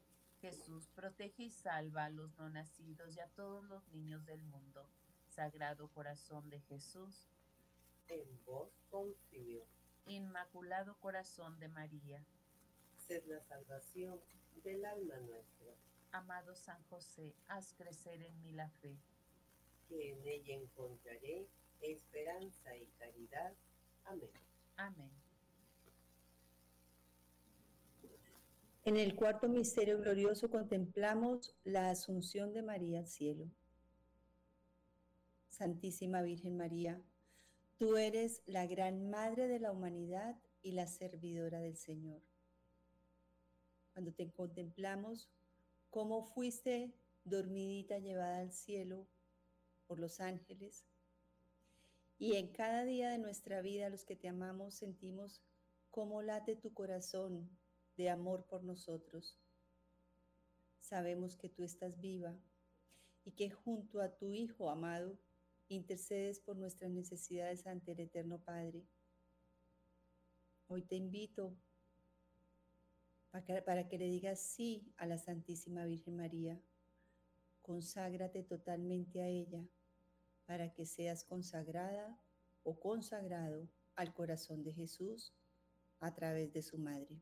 Jesús, 0.41 0.89
protege 0.95 1.43
y 1.43 1.49
salva 1.51 2.05
a 2.05 2.09
los 2.09 2.35
no 2.37 2.49
nacidos 2.49 3.15
y 3.15 3.19
a 3.19 3.27
todos 3.29 3.63
los 3.65 3.87
niños 3.89 4.25
del 4.25 4.43
mundo. 4.43 4.87
Sagrado 5.29 5.87
corazón 5.89 6.49
de 6.49 6.59
Jesús, 6.61 7.29
En 8.07 8.43
vos 8.45 8.69
confío. 8.89 9.65
Inmaculado 10.05 10.97
corazón 10.99 11.59
de 11.59 11.69
María, 11.69 12.25
Sed 13.07 13.23
la 13.27 13.39
salvación 13.41 14.19
del 14.63 14.83
alma 14.83 15.15
nuestra, 15.17 15.73
amado 16.11 16.55
San 16.55 16.83
José, 16.89 17.33
haz 17.47 17.73
crecer 17.73 18.21
en 18.23 18.41
mí 18.41 18.51
la 18.51 18.69
fe. 18.69 18.97
que 19.87 20.11
en 20.13 20.27
ella 20.27 20.55
encontraré 20.55 21.47
esperanza 21.81 22.75
y 22.77 22.87
caridad. 22.99 23.53
Amén. 24.05 24.31
Amén. 24.77 25.11
En 28.83 28.97
el 28.97 29.15
cuarto 29.15 29.47
misterio 29.47 29.99
glorioso 29.99 30.49
contemplamos 30.49 31.55
la 31.63 31.91
asunción 31.91 32.51
de 32.51 32.63
María 32.63 32.97
al 32.97 33.07
cielo. 33.07 33.45
Santísima 35.49 36.23
Virgen 36.23 36.57
María, 36.57 36.99
tú 37.77 37.97
eres 37.97 38.41
la 38.47 38.65
gran 38.65 39.07
madre 39.07 39.47
de 39.47 39.59
la 39.59 39.71
humanidad 39.71 40.35
y 40.63 40.71
la 40.71 40.87
servidora 40.87 41.59
del 41.59 41.77
Señor. 41.77 42.23
Cuando 43.93 44.13
te 44.13 44.31
contemplamos, 44.31 45.29
cómo 45.91 46.23
fuiste 46.23 46.91
dormidita 47.23 47.99
llevada 47.99 48.39
al 48.39 48.51
cielo 48.51 49.05
por 49.85 49.99
los 49.99 50.19
ángeles, 50.19 50.87
y 52.17 52.35
en 52.35 52.47
cada 52.47 52.83
día 52.83 53.11
de 53.11 53.19
nuestra 53.19 53.61
vida, 53.61 53.89
los 53.89 54.05
que 54.05 54.15
te 54.15 54.27
amamos, 54.27 54.73
sentimos 54.73 55.43
cómo 55.91 56.23
late 56.23 56.55
tu 56.55 56.73
corazón 56.73 57.60
de 57.97 58.09
amor 58.09 58.45
por 58.45 58.63
nosotros. 58.63 59.37
Sabemos 60.79 61.35
que 61.35 61.49
tú 61.49 61.63
estás 61.63 61.99
viva 61.99 62.35
y 63.23 63.31
que 63.31 63.49
junto 63.49 64.01
a 64.01 64.15
tu 64.17 64.33
Hijo 64.33 64.69
amado 64.69 65.17
intercedes 65.67 66.39
por 66.39 66.57
nuestras 66.57 66.91
necesidades 66.91 67.65
ante 67.67 67.93
el 67.93 68.01
Eterno 68.01 68.39
Padre. 68.39 68.85
Hoy 70.67 70.83
te 70.83 70.95
invito 70.95 71.55
para 73.65 73.87
que, 73.87 73.97
le 73.97 74.07
digas 74.07 74.41
sí 74.41 74.93
a 74.97 75.05
la 75.05 75.17
Santísima 75.17 75.85
Virgen 75.85 76.17
María. 76.17 76.61
Conságrate 77.61 78.43
totalmente 78.43 79.21
a 79.21 79.27
ella 79.27 79.65
para 80.45 80.73
que 80.73 80.85
seas 80.85 81.23
consagrada 81.23 82.19
o 82.63 82.79
consagrado 82.79 83.69
al 83.95 84.13
corazón 84.13 84.63
de 84.63 84.73
Jesús 84.73 85.33
a 85.99 86.13
través 86.13 86.51
de 86.51 86.61
su 86.61 86.77
madre. 86.77 87.21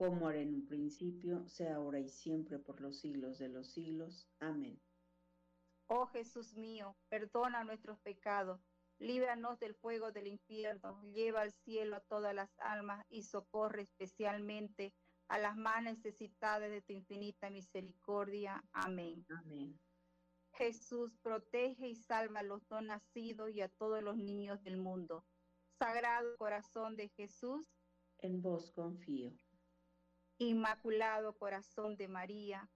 Como 0.00 0.30
era 0.30 0.40
en 0.40 0.54
un 0.54 0.64
principio, 0.64 1.46
sea 1.46 1.74
ahora 1.74 2.00
y 2.00 2.08
siempre 2.08 2.58
por 2.58 2.80
los 2.80 3.00
siglos 3.00 3.36
de 3.36 3.50
los 3.50 3.70
siglos. 3.70 4.26
Amén. 4.38 4.80
Oh 5.88 6.06
Jesús 6.06 6.54
mío, 6.54 6.96
perdona 7.10 7.64
nuestros 7.64 8.00
pecados, 8.00 8.62
líbranos 8.98 9.58
del 9.58 9.74
fuego 9.74 10.10
del 10.10 10.28
infierno, 10.28 11.02
lleva 11.12 11.42
al 11.42 11.52
cielo 11.52 11.96
a 11.96 12.00
todas 12.00 12.34
las 12.34 12.48
almas 12.60 13.04
y 13.10 13.24
socorre 13.24 13.82
especialmente 13.82 14.94
a 15.28 15.36
las 15.36 15.54
más 15.54 15.82
necesitadas 15.82 16.70
de 16.70 16.80
tu 16.80 16.94
infinita 16.94 17.50
misericordia. 17.50 18.64
Amén. 18.72 19.26
Amén. 19.28 19.78
Jesús, 20.54 21.14
protege 21.20 21.88
y 21.88 21.94
salva 21.94 22.40
a 22.40 22.42
los 22.42 22.62
no 22.70 22.80
nacidos 22.80 23.50
y 23.50 23.60
a 23.60 23.68
todos 23.68 24.02
los 24.02 24.16
niños 24.16 24.62
del 24.62 24.78
mundo. 24.78 25.26
Sagrado 25.78 26.38
corazón 26.38 26.96
de 26.96 27.10
Jesús, 27.10 27.66
En 28.20 28.40
vos 28.40 28.70
confío. 28.72 29.36
Inmaculado 30.40 31.36
corazón 31.36 31.98
de 31.98 32.08
María, 32.08 32.66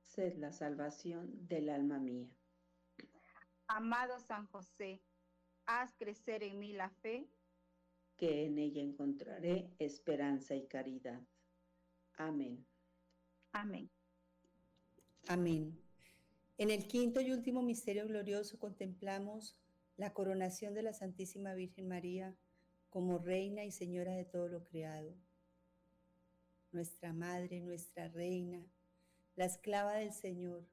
Sed 0.00 0.38
la 0.38 0.50
salvación 0.50 1.46
del 1.46 1.68
alma 1.68 1.98
mía. 1.98 2.26
amado 3.66 4.18
San 4.18 4.46
José, 4.46 5.02
haz 5.66 5.94
crecer 5.98 6.42
en 6.42 6.58
mí 6.58 6.72
la 6.72 6.88
fe. 6.88 7.28
que 8.16 8.46
en 8.46 8.58
ella 8.58 8.80
encontraré 8.80 9.74
esperanza 9.78 10.54
y 10.54 10.66
caridad. 10.66 11.20
Amén. 12.16 12.64
Amén. 13.52 13.90
Amén. 15.28 15.78
En 16.56 16.70
el 16.70 16.86
quinto 16.86 17.20
y 17.20 17.30
último 17.30 17.60
misterio 17.60 18.06
glorioso 18.06 18.58
contemplamos 18.58 19.54
la 19.98 20.14
coronación 20.14 20.72
de 20.72 20.82
la 20.82 20.94
Santísima 20.94 21.52
Virgen 21.54 21.88
María 21.88 22.34
como 22.88 23.18
Reina 23.18 23.64
y 23.64 23.70
Señora 23.70 24.14
de 24.14 24.24
todo 24.24 24.48
lo 24.48 24.64
creado. 24.64 25.14
Nuestra 26.72 27.12
Madre, 27.12 27.60
nuestra 27.60 28.08
Reina, 28.08 28.66
la 29.36 29.44
esclava 29.44 29.94
del 29.94 30.12
Señor, 30.12 30.64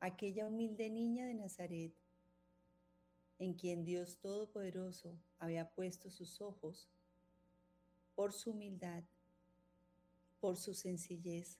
aquella 0.00 0.46
humilde 0.46 0.90
niña 0.90 1.26
de 1.26 1.34
Nazaret, 1.34 1.94
en 3.38 3.54
quien 3.54 3.84
Dios 3.84 4.18
Todopoderoso 4.18 5.16
había 5.38 5.70
puesto 5.70 6.10
sus 6.10 6.40
ojos 6.40 6.88
por 8.16 8.32
su 8.32 8.50
humildad, 8.50 9.04
por 10.40 10.56
su 10.56 10.74
sencillez. 10.74 11.58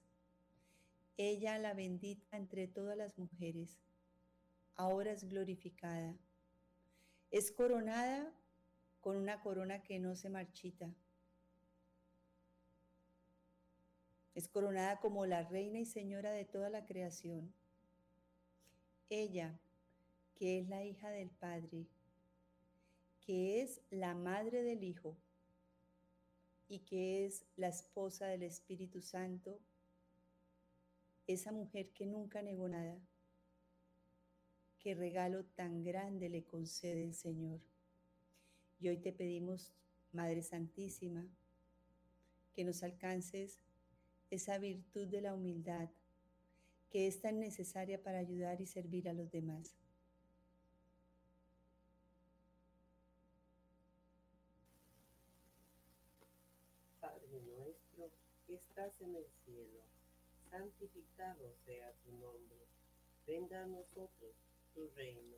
Ella, 1.17 1.59
la 1.59 1.75
bendita 1.75 2.37
entre 2.37 2.67
todas 2.67 2.97
las 2.97 3.17
mujeres, 3.19 3.79
ahora 4.75 5.13
es 5.13 5.23
glorificada. 5.29 6.17
Es 7.31 7.53
coronada 7.53 8.33
con 9.01 9.17
una 9.17 9.41
corona 9.41 9.83
que 9.83 10.01
no 10.01 10.17
se 10.17 10.29
marchita. 10.29 10.93
Es 14.39 14.47
coronada 14.47 15.01
como 15.01 15.27
la 15.27 15.43
reina 15.43 15.81
y 15.81 15.85
señora 15.85 16.31
de 16.31 16.45
toda 16.45 16.71
la 16.71 16.87
creación. 16.87 17.53
Ella, 19.11 19.59
que 20.37 20.61
es 20.61 20.69
la 20.69 20.85
hija 20.85 21.11
del 21.11 21.29
Padre, 21.29 21.89
que 23.21 23.63
es 23.63 23.81
la 23.91 24.15
madre 24.15 24.63
del 24.63 24.85
Hijo 24.85 25.17
y 26.69 26.79
que 26.85 27.27
es 27.27 27.47
la 27.57 27.67
esposa 27.67 28.27
del 28.27 28.45
Espíritu 28.45 29.01
Santo, 29.01 29.59
esa 31.27 31.51
mujer 31.51 31.91
que 31.91 32.07
nunca 32.07 32.41
negó 32.41 32.69
nada. 32.69 32.97
Qué 34.79 34.95
regalo 34.95 35.47
tan 35.47 35.83
grande 35.83 36.29
le 36.29 36.45
concede 36.45 37.03
el 37.03 37.15
Señor. 37.15 37.59
Y 38.79 38.89
hoy 38.89 38.99
te 38.99 39.13
pedimos, 39.13 39.73
Madre 40.13 40.45
Santísima, 40.45 41.27
que 42.55 42.63
nos 42.63 42.85
alcances 42.85 43.59
esa 44.31 44.59
virtud 44.59 45.09
de 45.09 45.23
la 45.23 45.35
humildad 45.35 45.89
que 46.91 47.07
es 47.07 47.21
tan 47.21 47.39
necesaria 47.39 48.03
para 48.03 48.19
ayudar 48.19 48.61
y 48.61 48.67
servir 48.67 49.09
a 49.09 49.13
los 49.13 49.31
demás. 49.31 49.77
Padre 57.01 57.41
nuestro 57.43 58.11
que 58.47 58.55
estás 58.55 59.01
en 59.01 59.17
el 59.17 59.27
cielo, 59.45 59.81
santificado 60.51 61.55
sea 61.67 61.93
tu 62.05 62.13
nombre. 62.13 62.67
Venga 63.27 63.63
a 63.63 63.67
nosotros 63.67 64.35
tu 64.75 64.89
reino, 64.97 65.37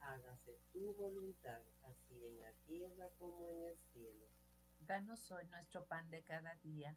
hágase 0.00 0.58
tu 0.72 0.92
voluntad, 0.94 1.60
así 1.84 2.26
en 2.26 2.40
la 2.40 2.52
tierra 2.66 3.08
como 3.18 3.48
en 3.48 3.62
el 3.62 3.78
cielo. 3.92 4.26
Danos 4.80 5.30
hoy 5.30 5.44
nuestro 5.46 5.84
pan 5.84 6.10
de 6.10 6.22
cada 6.22 6.56
día. 6.56 6.96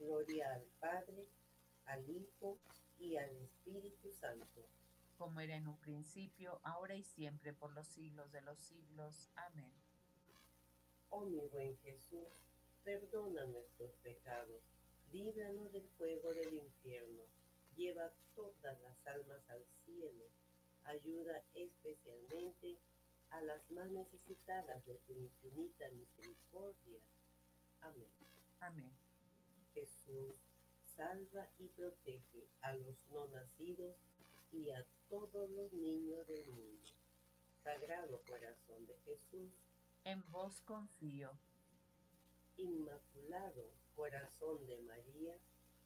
Gloria 0.00 0.54
al 0.54 0.64
Padre, 0.80 1.28
al 1.84 2.08
Hijo 2.08 2.58
y 2.98 3.16
al 3.16 3.30
Espíritu 3.36 4.10
Santo. 4.10 4.64
Como 5.18 5.40
era 5.40 5.56
en 5.56 5.68
un 5.68 5.76
principio, 5.76 6.58
ahora 6.62 6.94
y 6.94 7.02
siempre, 7.02 7.52
por 7.52 7.72
los 7.74 7.86
siglos 7.86 8.32
de 8.32 8.40
los 8.40 8.58
siglos. 8.58 9.28
Amén. 9.34 9.70
Oh 11.10 11.26
mi 11.26 11.46
buen 11.48 11.76
Jesús, 11.80 12.28
perdona 12.82 13.44
nuestros 13.44 13.90
pecados, 14.02 14.62
líbranos 15.12 15.70
del 15.70 15.86
fuego 15.98 16.32
del 16.32 16.54
infierno, 16.54 17.22
lleva 17.76 18.10
todas 18.34 18.80
las 18.80 19.06
almas 19.06 19.42
al 19.50 19.62
cielo, 19.84 20.24
ayuda 20.84 21.42
especialmente 21.52 22.78
a 23.30 23.42
las 23.42 23.70
más 23.70 23.90
necesitadas 23.90 24.86
de 24.86 24.94
tu 25.06 25.12
infinita 25.12 25.90
misericordia. 25.90 27.00
Amén. 27.82 28.08
Amén. 28.60 29.09
Jesús, 29.74 30.34
salva 30.96 31.48
y 31.58 31.68
protege 31.68 32.48
a 32.62 32.72
los 32.74 33.06
no 33.10 33.26
nacidos 33.28 33.96
y 34.52 34.70
a 34.70 34.84
todos 35.08 35.50
los 35.50 35.72
niños 35.72 36.26
del 36.26 36.46
mundo. 36.48 36.88
Sagrado 37.62 38.20
Corazón 38.26 38.86
de 38.86 38.96
Jesús, 39.04 39.50
en 40.04 40.22
vos 40.30 40.60
confío. 40.62 41.30
Inmaculado 42.56 43.70
Corazón 43.94 44.66
de 44.66 44.78
María, 44.78 45.36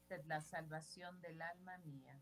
sed 0.07 0.23
la 0.25 0.41
salvación 0.41 1.21
del 1.21 1.41
alma 1.41 1.77
mía. 1.79 2.19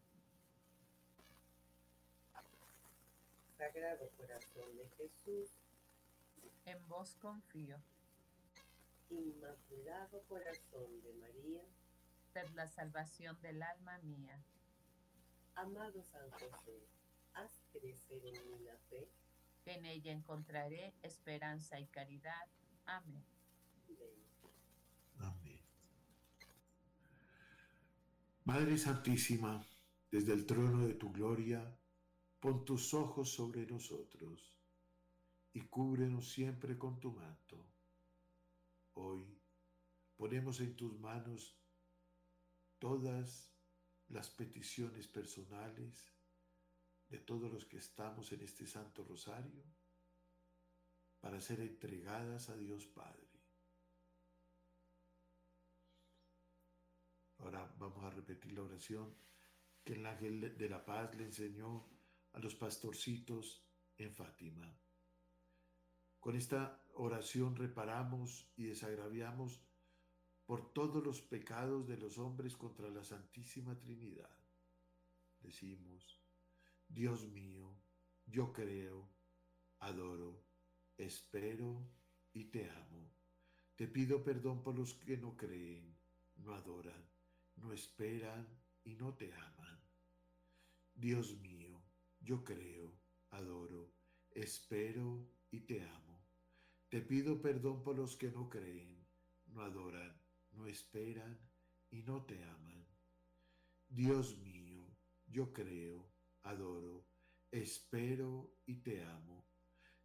Sagrado 3.58 4.10
Corazón 4.18 4.76
de 4.76 4.90
Jesús, 4.98 5.52
en 6.66 6.88
vos 6.88 7.16
confío. 7.16 7.82
Inmaculado 9.20 10.24
Corazón 10.28 11.02
de 11.02 11.14
María, 11.14 11.64
sed 12.34 12.50
la 12.56 12.68
salvación 12.68 13.40
del 13.42 13.62
alma 13.62 13.98
mía. 14.00 14.44
Amado 15.56 16.04
San 16.04 16.30
José, 16.32 16.88
haz 17.34 17.62
crecer 17.72 18.26
en 18.26 18.48
mí 18.48 18.60
la 18.60 18.78
fe. 18.90 19.08
En 19.66 19.86
ella 19.86 20.12
encontraré 20.12 20.94
esperanza 21.04 21.80
y 21.80 21.88
caridad. 21.88 22.48
Amén. 22.86 23.24
Amén. 25.20 25.60
Madre 28.44 28.78
Santísima, 28.78 29.66
desde 30.12 30.34
el 30.34 30.46
trono 30.46 30.86
de 30.86 30.96
tu 30.96 31.12
gloria, 31.12 31.78
pon 32.40 32.66
tus 32.66 32.94
ojos 32.94 33.32
sobre 33.32 33.66
nosotros 33.66 34.54
y 35.54 35.62
cúbrenos 35.62 36.30
siempre 36.32 36.78
con 36.78 37.00
tu 37.00 37.12
manto. 37.12 37.73
Hoy 38.96 39.42
ponemos 40.16 40.60
en 40.60 40.76
tus 40.76 40.98
manos 41.00 41.58
todas 42.80 43.54
las 44.10 44.30
peticiones 44.30 45.08
personales 45.08 46.14
de 47.10 47.20
todos 47.20 47.52
los 47.52 47.66
que 47.66 47.78
estamos 47.78 48.32
en 48.32 48.42
este 48.42 48.68
Santo 48.68 49.04
Rosario 49.04 49.64
para 51.20 51.40
ser 51.40 51.62
entregadas 51.62 52.50
a 52.50 52.58
Dios 52.58 52.86
Padre. 52.88 53.30
Ahora 57.38 57.74
vamos 57.78 58.04
a 58.04 58.10
repetir 58.10 58.54
la 58.54 58.64
oración 58.64 59.16
que 59.84 59.94
el 59.94 60.06
ángel 60.06 60.58
de 60.58 60.70
la 60.70 60.84
paz 60.84 61.14
le 61.16 61.26
enseñó 61.26 61.90
a 62.34 62.40
los 62.40 62.56
pastorcitos 62.56 63.66
en 63.98 64.14
Fátima. 64.14 64.76
Con 66.20 66.36
esta 66.36 66.83
oración 66.96 67.56
reparamos 67.56 68.52
y 68.56 68.66
desagraviamos 68.66 69.62
por 70.46 70.74
todos 70.74 71.04
los 71.04 71.22
pecados 71.22 71.88
de 71.88 71.98
los 71.98 72.18
hombres 72.18 72.56
contra 72.56 72.90
la 72.90 73.04
Santísima 73.04 73.80
Trinidad. 73.80 74.38
Decimos, 75.40 76.22
Dios 76.88 77.28
mío, 77.30 77.76
yo 78.26 78.54
creo, 78.54 79.10
adoro, 79.80 80.46
espero 80.98 81.90
y 82.34 82.46
te 82.46 82.70
amo. 82.70 83.12
Te 83.76 83.88
pido 83.88 84.24
perdón 84.24 84.62
por 84.62 84.76
los 84.76 84.94
que 84.94 85.18
no 85.18 85.36
creen, 85.36 85.98
no 86.36 86.54
adoran, 86.54 87.10
no 87.56 87.74
esperan 87.74 88.48
y 88.84 88.96
no 88.96 89.16
te 89.16 89.34
aman. 89.34 89.82
Dios 90.94 91.40
mío, 91.40 91.82
yo 92.20 92.44
creo, 92.44 92.94
adoro, 93.32 93.92
espero 94.32 95.28
y 95.50 95.62
te 95.62 95.82
amo. 95.82 96.03
Te 96.94 97.02
pido 97.02 97.42
perdón 97.42 97.82
por 97.82 97.96
los 97.96 98.16
que 98.16 98.30
no 98.30 98.48
creen, 98.48 99.04
no 99.48 99.64
adoran, 99.64 100.16
no 100.52 100.68
esperan 100.68 101.40
y 101.90 102.04
no 102.04 102.24
te 102.24 102.44
aman. 102.44 102.86
Dios 103.90 104.38
mío, 104.38 104.86
yo 105.26 105.52
creo, 105.52 106.08
adoro, 106.44 107.08
espero 107.50 108.60
y 108.68 108.76
te 108.84 109.04
amo. 109.04 109.44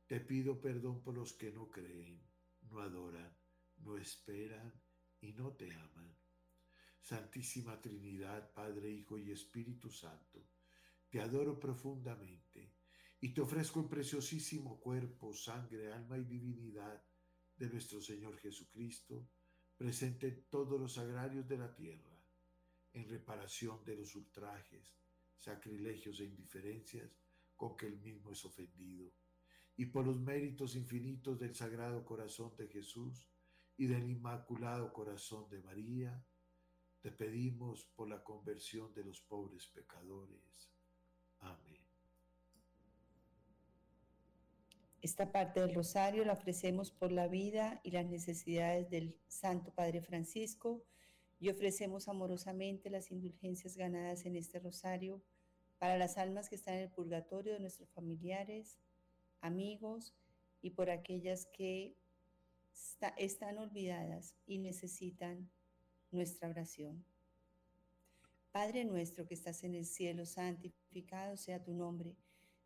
Te 0.07 0.19
pido 0.21 0.63
perdón 0.63 1.03
por 1.03 1.15
los 1.15 1.35
que 1.35 1.53
no 1.53 1.71
creen, 1.71 2.23
no 2.71 2.81
adoran, 2.81 3.37
no 3.77 3.99
esperan 3.99 4.73
y 5.21 5.35
no 5.35 5.53
te 5.53 5.71
aman. 5.71 6.17
Santísima 7.03 7.83
Trinidad, 7.83 8.51
Padre, 8.55 8.91
Hijo 8.91 9.19
y 9.19 9.31
Espíritu 9.31 9.91
Santo, 9.91 10.43
te 11.11 11.21
adoro 11.21 11.61
profundamente 11.61 12.48
y 13.21 13.35
te 13.35 13.41
ofrezco 13.41 13.81
el 13.81 13.89
preciosísimo 13.89 14.79
cuerpo, 14.79 15.35
sangre, 15.35 15.93
alma 15.93 16.19
y 16.19 16.25
divinidad 16.25 17.03
de 17.57 17.69
nuestro 17.69 18.01
Señor 18.01 18.39
Jesucristo, 18.39 19.29
presente 19.77 20.29
en 20.29 20.45
todos 20.49 20.81
los 20.81 20.99
agrarios 20.99 21.49
de 21.49 21.59
la 21.59 21.75
tierra, 21.75 22.17
en 22.93 23.09
reparación 23.09 23.85
de 23.85 23.97
los 23.97 24.15
ultrajes, 24.15 24.95
sacrilegios 25.37 26.21
e 26.21 26.25
indiferencias 26.25 27.11
con 27.57 27.77
que 27.77 27.87
él 27.87 27.99
mismo 28.01 28.31
es 28.31 28.45
ofendido, 28.45 29.11
y 29.77 29.87
por 29.87 30.07
los 30.07 30.21
méritos 30.21 30.77
infinitos 30.77 31.39
del 31.39 31.55
Sagrado 31.55 32.05
Corazón 32.05 32.55
de 32.57 32.69
Jesús 32.69 33.29
y 33.77 33.87
del 33.87 34.09
Inmaculado 34.09 34.93
Corazón 34.93 35.49
de 35.51 35.61
María, 35.61 36.25
te 37.01 37.13
pedimos 37.13 37.85
por 37.97 38.09
la 38.09 38.23
conversión 38.23 38.93
de 38.93 39.05
los 39.05 39.21
pobres 39.21 39.67
pecadores. 39.69 40.78
Esta 45.09 45.33
parte 45.33 45.61
del 45.61 45.75
rosario 45.75 46.23
la 46.27 46.35
ofrecemos 46.35 46.91
por 46.91 47.13
la 47.13 47.29
vida 47.29 47.81
y 47.83 47.93
las 47.93 48.05
necesidades 48.05 48.91
del 48.91 49.17
Santo 49.27 49.73
Padre 49.73 50.03
Francisco 50.03 50.85
y 51.41 51.49
ofrecemos 51.49 52.09
amorosamente 52.09 52.91
las 52.91 53.11
indulgencias 53.11 53.79
ganadas 53.79 54.27
en 54.27 54.37
este 54.37 54.59
rosario 54.59 55.23
para 55.79 55.97
las 55.97 56.19
almas 56.19 56.51
que 56.51 56.57
están 56.57 56.75
en 56.75 56.83
el 56.83 56.91
purgatorio 56.91 57.55
de 57.55 57.61
nuestros 57.61 57.89
familiares, 57.89 58.77
amigos 59.41 60.15
y 60.61 60.73
por 60.73 60.91
aquellas 60.91 61.47
que 61.47 61.97
están 63.17 63.57
olvidadas 63.57 64.35
y 64.45 64.59
necesitan 64.59 65.51
nuestra 66.11 66.51
oración. 66.51 67.03
Padre 68.53 68.85
nuestro 68.85 69.27
que 69.27 69.33
estás 69.33 69.65
en 69.65 69.75
el 69.75 69.87
cielo, 69.87 70.27
santificado 70.27 71.39
sea 71.39 71.63
tu 71.63 71.73
nombre. 71.73 72.15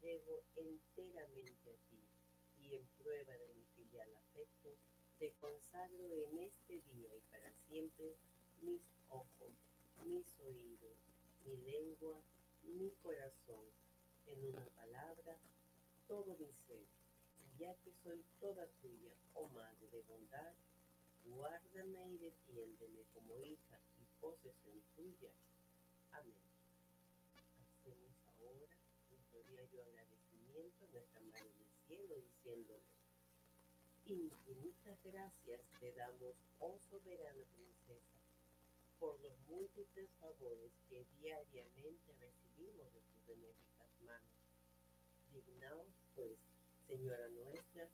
Entrego 0.00 0.42
enteramente 0.56 1.70
a 1.70 1.76
ti 1.90 2.00
y 2.62 2.74
en 2.74 2.86
prueba 3.02 3.34
de 3.34 3.48
mi 3.54 3.64
filial 3.76 4.08
afecto, 4.16 4.74
te 5.18 5.30
consagro 5.32 6.14
en 6.14 6.38
este 6.38 6.80
día 6.80 7.14
y 7.14 7.20
para 7.30 7.52
siempre 7.68 8.16
mis 8.62 8.80
ojos, 9.10 9.52
mis 10.06 10.24
oídos, 10.40 10.96
mi 11.44 11.56
lengua, 11.70 12.18
mi 12.62 12.90
corazón, 13.02 13.66
en 14.26 14.42
una 14.46 14.64
palabra, 14.74 15.36
todo 16.08 16.34
mi 16.38 16.50
ser. 16.66 16.86
Ya 17.58 17.74
que 17.84 17.92
soy 18.02 18.24
toda 18.40 18.66
tuya, 18.80 19.12
oh 19.34 19.48
Madre 19.48 19.86
de 19.92 20.00
bondad, 20.08 20.54
guárdame 21.26 22.08
y 22.08 22.16
defiéndeme 22.16 23.02
como 23.12 23.38
hija 23.40 23.78
y 24.00 24.20
posesión 24.20 24.80
tuya. 24.96 25.30
Amén. 26.12 26.49
Diciéndole, 32.50 32.82
infinitas 34.06 34.98
gracias 35.04 35.60
te 35.78 35.92
damos, 35.92 36.34
oh 36.58 36.76
soberana 36.90 37.44
princesa, 37.54 38.18
por 38.98 39.20
los 39.20 39.38
múltiples 39.48 40.10
favores 40.18 40.72
que 40.88 41.06
diariamente 41.20 42.12
recibimos 42.18 42.92
de 42.92 43.00
tus 43.00 43.26
benéficas 43.26 44.00
manos. 44.04 44.30
Dignaos, 45.32 45.86
pues, 46.16 46.36
Señora 46.88 47.28
nuestra, 47.28 47.88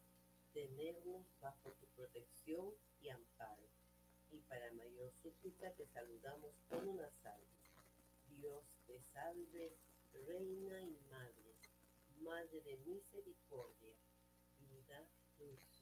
tenernos 0.54 1.26
bajo 1.42 1.70
tu 1.72 1.86
protección 1.88 2.72
y 3.02 3.10
amparo. 3.10 3.68
Y 4.32 4.38
para 4.48 4.72
mayor 4.72 5.12
súplica 5.22 5.70
te 5.72 5.86
saludamos 5.88 6.54
con 6.70 6.88
una 6.88 7.10
salve. 7.22 7.44
Dios 8.30 8.64
te 8.86 8.98
salve, 9.12 9.76
Reina 10.26 10.80
y 10.80 10.98
Madre, 11.10 11.52
Madre 12.22 12.62
de 12.62 12.78
misericordia, 12.78 13.85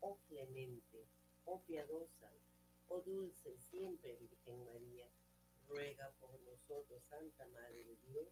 oh 0.00 0.18
clemente, 0.28 1.06
oh 1.44 1.60
piadosa, 1.62 2.30
oh 2.88 3.00
dulce 3.00 3.56
siempre 3.70 4.16
Virgen 4.16 4.64
María, 4.64 5.08
ruega 5.68 6.10
por 6.20 6.38
nosotros, 6.40 7.02
Santa 7.08 7.46
Madre 7.48 7.84
de 7.84 7.96
Dios, 8.08 8.28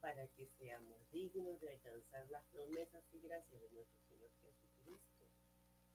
para 0.00 0.26
que 0.28 0.46
seamos 0.58 1.10
dignos 1.10 1.60
de 1.60 1.70
alcanzar 1.70 2.28
las 2.30 2.44
promesas 2.46 3.04
y 3.12 3.20
gracias 3.20 3.60
de 3.60 3.70
nuestro 3.70 4.00
Señor 4.08 4.30
Jesucristo. 4.42 5.26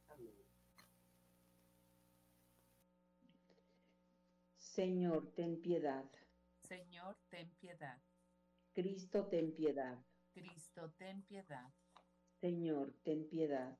Amén. 0.10 0.46
Señor, 4.58 5.32
ten 5.36 5.62
piedad. 5.62 6.06
Señor, 6.68 7.16
ten 7.30 7.50
piedad. 7.62 7.98
Cristo, 8.74 9.26
ten 9.28 9.54
piedad. 9.54 9.98
Cristo, 10.34 10.92
ten 10.98 11.22
piedad. 11.24 11.74
Señor, 12.42 12.94
ten 13.04 13.30
piedad. 13.30 13.80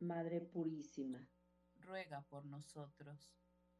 Madre 0.00 0.40
Purísima, 0.40 1.26
ruega 1.80 2.22
por 2.22 2.44
nosotros. 2.44 3.32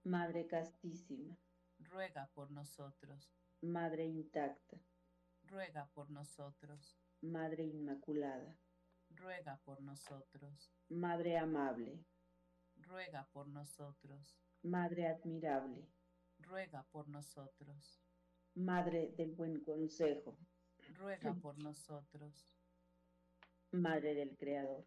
Madre 0.05 0.47
Castísima, 0.47 1.37
ruega 1.79 2.31
por 2.35 2.51
nosotros. 2.51 3.31
Madre 3.61 4.07
Intacta, 4.07 4.79
ruega 5.43 5.87
por 5.93 6.11
nosotros. 6.11 6.97
Madre 7.21 7.65
Inmaculada, 7.65 8.57
ruega 9.11 9.61
por 9.65 9.83
nosotros. 9.83 10.71
Madre 10.89 11.37
Amable, 11.37 12.05
ruega 12.77 13.29
por 13.33 13.49
nosotros. 13.49 14.37
Madre 14.63 15.09
Admirable, 15.09 15.89
ruega 16.39 16.85
por 16.93 17.09
nosotros. 17.09 18.01
Madre 18.55 19.13
del 19.17 19.33
Buen 19.33 19.65
Consejo, 19.65 20.39
ruega 20.97 21.35
por 21.35 21.59
nosotros. 21.59 22.47
Madre 23.73 24.15
del 24.15 24.37
Creador, 24.37 24.87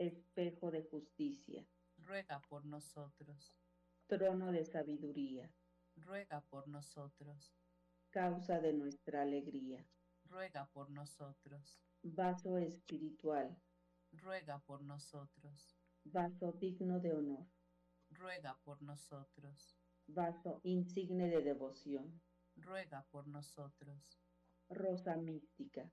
Espejo 0.00 0.70
de 0.70 0.82
justicia, 0.84 1.62
ruega 1.98 2.40
por 2.48 2.64
nosotros. 2.64 3.54
Trono 4.06 4.50
de 4.50 4.64
sabiduría, 4.64 5.52
ruega 5.94 6.40
por 6.48 6.66
nosotros. 6.68 7.52
Causa 8.08 8.60
de 8.60 8.72
nuestra 8.72 9.20
alegría, 9.20 9.86
ruega 10.24 10.64
por 10.72 10.88
nosotros. 10.88 11.78
Vaso 12.02 12.56
espiritual, 12.56 13.54
ruega 14.12 14.58
por 14.60 14.80
nosotros. 14.80 15.76
Vaso 16.04 16.52
digno 16.52 16.98
de 16.98 17.12
honor, 17.12 17.46
ruega 18.08 18.58
por 18.64 18.80
nosotros. 18.80 19.76
Vaso 20.06 20.62
insigne 20.62 21.28
de 21.28 21.42
devoción, 21.42 22.22
ruega 22.56 23.06
por 23.10 23.26
nosotros. 23.26 24.18
Rosa 24.70 25.16
mística, 25.16 25.92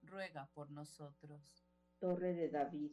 ruega 0.00 0.46
por 0.54 0.70
nosotros. 0.70 1.64
Torre 1.98 2.34
de 2.34 2.50
David, 2.50 2.92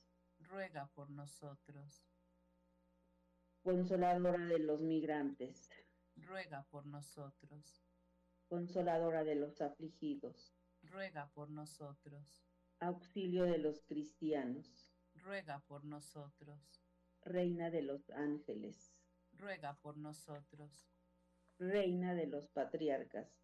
ruega 0.51 0.87
por 0.95 1.09
nosotros. 1.09 2.03
Consoladora 3.63 4.45
de 4.45 4.59
los 4.59 4.81
migrantes, 4.81 5.69
ruega 6.17 6.63
por 6.69 6.85
nosotros. 6.85 7.81
Consoladora 8.49 9.23
de 9.23 9.35
los 9.35 9.61
afligidos, 9.61 10.53
ruega 10.83 11.31
por 11.33 11.49
nosotros. 11.49 12.43
Auxilio 12.79 13.45
de 13.45 13.59
los 13.59 13.81
cristianos, 13.83 14.91
ruega 15.13 15.59
por 15.67 15.85
nosotros. 15.85 16.81
Reina 17.21 17.69
de 17.69 17.83
los 17.83 18.09
ángeles, 18.09 18.91
ruega 19.31 19.77
por 19.81 19.95
nosotros. 19.95 20.85
Reina 21.59 22.13
de 22.13 22.27
los 22.27 22.49
patriarcas, 22.49 23.39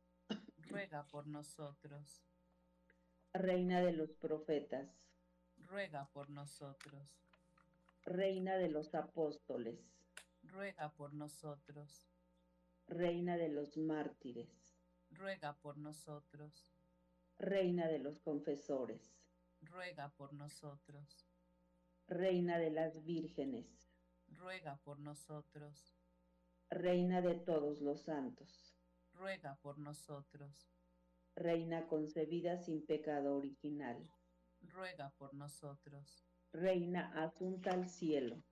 ruega 0.57 1.07
por 1.07 1.25
nosotros. 1.27 2.25
Reina 3.31 3.79
de 3.79 3.93
los 3.93 4.13
profetas, 4.15 4.89
ruega 5.67 6.05
por 6.13 6.29
nosotros. 6.29 7.03
Reina 8.05 8.55
de 8.55 8.69
los 8.69 8.95
apóstoles, 8.95 9.79
ruega 10.43 10.89
por 10.93 11.13
nosotros. 11.13 12.07
Reina 12.87 13.35
de 13.35 13.49
los 13.49 13.75
mártires, 13.77 14.77
ruega 15.11 15.57
por 15.57 15.77
nosotros. 15.77 16.73
Reina 17.37 17.87
de 17.87 17.99
los 17.99 18.19
confesores, 18.19 19.13
ruega 19.61 20.09
por 20.09 20.33
nosotros. 20.33 21.27
Reina 22.07 22.57
de 22.57 22.71
las 22.71 23.03
vírgenes, 23.03 23.67
ruega 24.29 24.77
por 24.77 24.99
nosotros. 24.99 25.93
Reina 26.69 27.21
de 27.21 27.35
todos 27.35 27.81
los 27.81 28.01
santos, 28.01 28.73
ruega 29.13 29.55
por 29.61 29.77
nosotros. 29.79 30.71
Reina 31.35 31.87
concebida 31.87 32.57
sin 32.57 32.85
pecado 32.85 33.35
original, 33.35 34.09
ruega 34.61 35.11
por 35.17 35.33
nosotros. 35.33 36.23
Reina 36.51 37.11
asunta 37.23 37.71
al 37.71 37.87
cielo, 37.89 38.43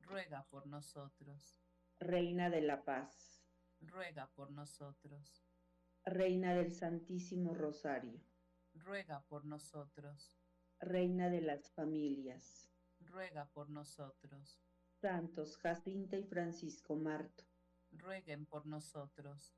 ruega 0.00 0.44
por 0.50 0.66
nosotros. 0.66 1.60
Reina 1.98 2.48
de 2.48 2.62
la 2.62 2.84
paz, 2.84 3.42
ruega 3.80 4.28
por 4.28 4.50
nosotros. 4.50 5.44
Reina 6.04 6.54
del 6.54 6.72
Santísimo 6.72 7.54
Rosario, 7.54 8.20
ruega 8.74 9.22
por 9.28 9.44
nosotros. 9.44 10.36
Reina 10.78 11.28
de 11.28 11.42
las 11.42 11.70
familias, 11.72 12.70
ruega 13.00 13.46
por 13.50 13.68
nosotros. 13.68 14.58
Santos 15.00 15.56
Jacinta 15.58 16.16
y 16.16 16.24
Francisco 16.24 16.96
Marto, 16.96 17.44
rueguen 17.90 18.46
por 18.46 18.66
nosotros. 18.66 19.54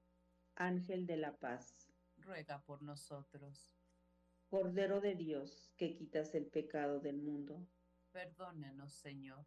Ángel 0.55 1.07
de 1.07 1.17
la 1.17 1.37
paz, 1.37 1.89
ruega 2.17 2.61
por 2.63 2.83
nosotros. 2.83 3.75
Cordero 4.53 5.01
de 5.01 5.15
Dios, 5.15 5.73
que 5.79 5.95
quitas 5.95 6.35
el 6.35 6.45
pecado 6.45 7.01
del 7.01 7.17
mundo, 7.17 7.67
perdónenos, 8.11 8.93
Señor. 8.93 9.47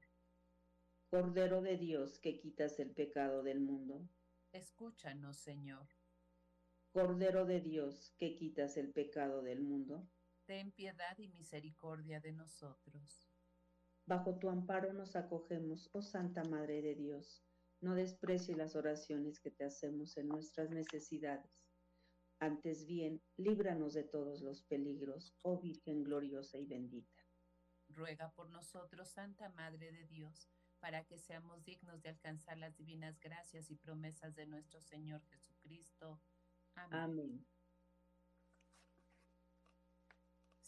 Cordero 1.11 1.61
de 1.61 1.77
Dios, 1.77 2.17
que 2.17 2.39
quitas 2.39 2.79
el 2.79 2.89
pecado 2.89 3.43
del 3.43 3.59
mundo, 3.59 4.09
escúchanos, 4.51 5.37
Señor. 5.37 5.87
Cordero 6.91 7.45
de 7.45 7.61
Dios, 7.61 8.15
que 8.17 8.35
quitas 8.35 8.77
el 8.77 8.91
pecado 8.93 9.43
del 9.43 9.61
mundo, 9.61 10.09
ten 10.47 10.71
piedad 10.71 11.15
y 11.19 11.27
misericordia 11.27 12.19
de 12.19 12.31
nosotros. 12.31 13.29
Bajo 14.07 14.39
tu 14.39 14.49
amparo 14.49 14.91
nos 14.91 15.15
acogemos, 15.15 15.87
oh 15.93 16.01
Santa 16.01 16.43
Madre 16.45 16.81
de 16.81 16.95
Dios. 16.95 17.43
No 17.79 17.93
desprecie 17.93 18.55
las 18.55 18.75
oraciones 18.75 19.39
que 19.39 19.51
te 19.51 19.65
hacemos 19.65 20.17
en 20.17 20.29
nuestras 20.29 20.71
necesidades. 20.71 21.64
Antes 22.39 22.85
bien, 22.85 23.21
líbranos 23.37 23.93
de 23.93 24.03
todos 24.03 24.41
los 24.41 24.61
peligros, 24.63 25.33
oh 25.41 25.59
Virgen 25.59 26.03
gloriosa 26.03 26.57
y 26.57 26.65
bendita. 26.65 27.23
Ruega 27.87 28.31
por 28.31 28.49
nosotros, 28.49 29.09
Santa 29.09 29.49
Madre 29.49 29.91
de 29.91 30.05
Dios, 30.05 30.49
para 30.79 31.05
que 31.05 31.17
seamos 31.17 31.63
dignos 31.63 32.01
de 32.01 32.09
alcanzar 32.09 32.57
las 32.57 32.75
divinas 32.75 33.19
gracias 33.19 33.71
y 33.71 33.75
promesas 33.75 34.35
de 34.35 34.47
nuestro 34.47 34.81
Señor 34.81 35.23
Jesucristo. 35.25 36.21
Amén. 36.75 36.99
Amén. 36.99 37.47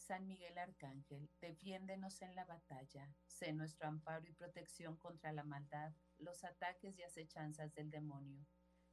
San 0.08 0.26
Miguel 0.26 0.58
Arcángel, 0.58 1.30
defiéndenos 1.42 2.22
en 2.22 2.34
la 2.34 2.46
batalla, 2.46 3.14
sé 3.26 3.52
nuestro 3.52 3.90
amparo 3.90 4.26
y 4.26 4.32
protección 4.32 4.96
contra 4.96 5.34
la 5.34 5.44
maldad, 5.44 5.92
los 6.18 6.46
ataques 6.46 6.98
y 6.98 7.04
acechanzas 7.04 7.74
del 7.74 7.90
demonio. 7.90 8.48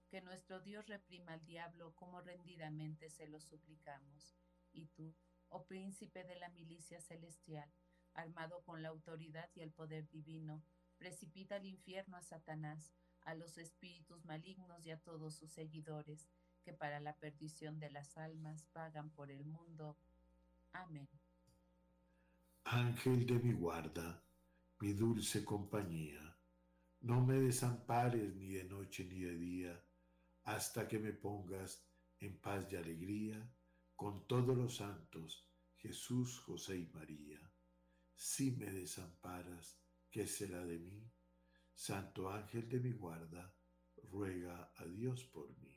Que 0.09 0.21
nuestro 0.21 0.61
Dios 0.61 0.87
reprima 0.87 1.33
al 1.33 1.45
diablo 1.45 1.95
como 1.95 2.21
rendidamente 2.21 3.11
se 3.11 3.27
lo 3.27 3.41
suplicamos. 3.41 4.37
Y 4.73 4.87
tú, 4.87 5.15
oh 5.49 5.65
príncipe 5.65 6.25
de 6.25 6.37
la 6.37 6.49
milicia 6.51 7.01
celestial, 7.01 7.71
armado 8.15 8.63
con 8.63 8.83
la 8.83 8.89
autoridad 8.89 9.51
y 9.55 9.61
el 9.61 9.73
poder 9.73 10.09
divino, 10.09 10.63
precipita 10.99 11.57
al 11.57 11.67
infierno 11.67 12.17
a 12.17 12.23
Satanás, 12.23 12.93
a 13.23 13.35
los 13.35 13.59
espíritus 13.59 14.25
malignos 14.25 14.87
y 14.87 14.91
a 14.91 15.01
todos 15.01 15.35
sus 15.35 15.51
seguidores, 15.51 16.29
que 16.63 16.73
para 16.73 17.01
la 17.01 17.17
perdición 17.17 17.79
de 17.79 17.91
las 17.91 18.17
almas 18.17 18.67
vagan 18.73 19.11
por 19.11 19.31
el 19.31 19.45
mundo. 19.45 19.97
Amén. 20.73 21.09
Ángel 22.65 23.27
de 23.27 23.35
mi 23.35 23.53
guarda, 23.53 24.23
mi 24.81 24.95
dulce 24.95 25.45
compañía, 25.45 26.37
no 27.01 27.21
me 27.21 27.35
desampares 27.35 28.35
ni 28.35 28.55
de 28.55 28.65
noche 28.65 29.05
ni 29.05 29.21
de 29.21 29.37
día, 29.37 29.85
hasta 30.45 30.87
que 30.89 30.99
me 30.99 31.13
pongas 31.13 31.85
en 32.21 32.39
paz 32.41 32.67
y 32.71 32.77
alegría 32.77 33.51
con 33.97 34.27
todos 34.27 34.57
los 34.57 34.77
santos, 34.77 35.49
Jesús, 35.77 36.41
José 36.41 36.79
y 36.79 36.87
María. 36.87 37.41
Si 38.15 38.51
me 38.53 38.71
desamparas, 38.71 39.79
¿qué 40.11 40.27
será 40.27 40.65
de 40.65 40.79
mí? 40.79 41.11
Santo 41.75 42.31
ángel 42.31 42.69
de 42.69 42.81
mi 42.81 42.93
guarda, 42.93 43.55
ruega 44.11 44.73
a 44.77 44.85
Dios 44.87 45.25
por 45.25 45.49
mí. 45.59 45.75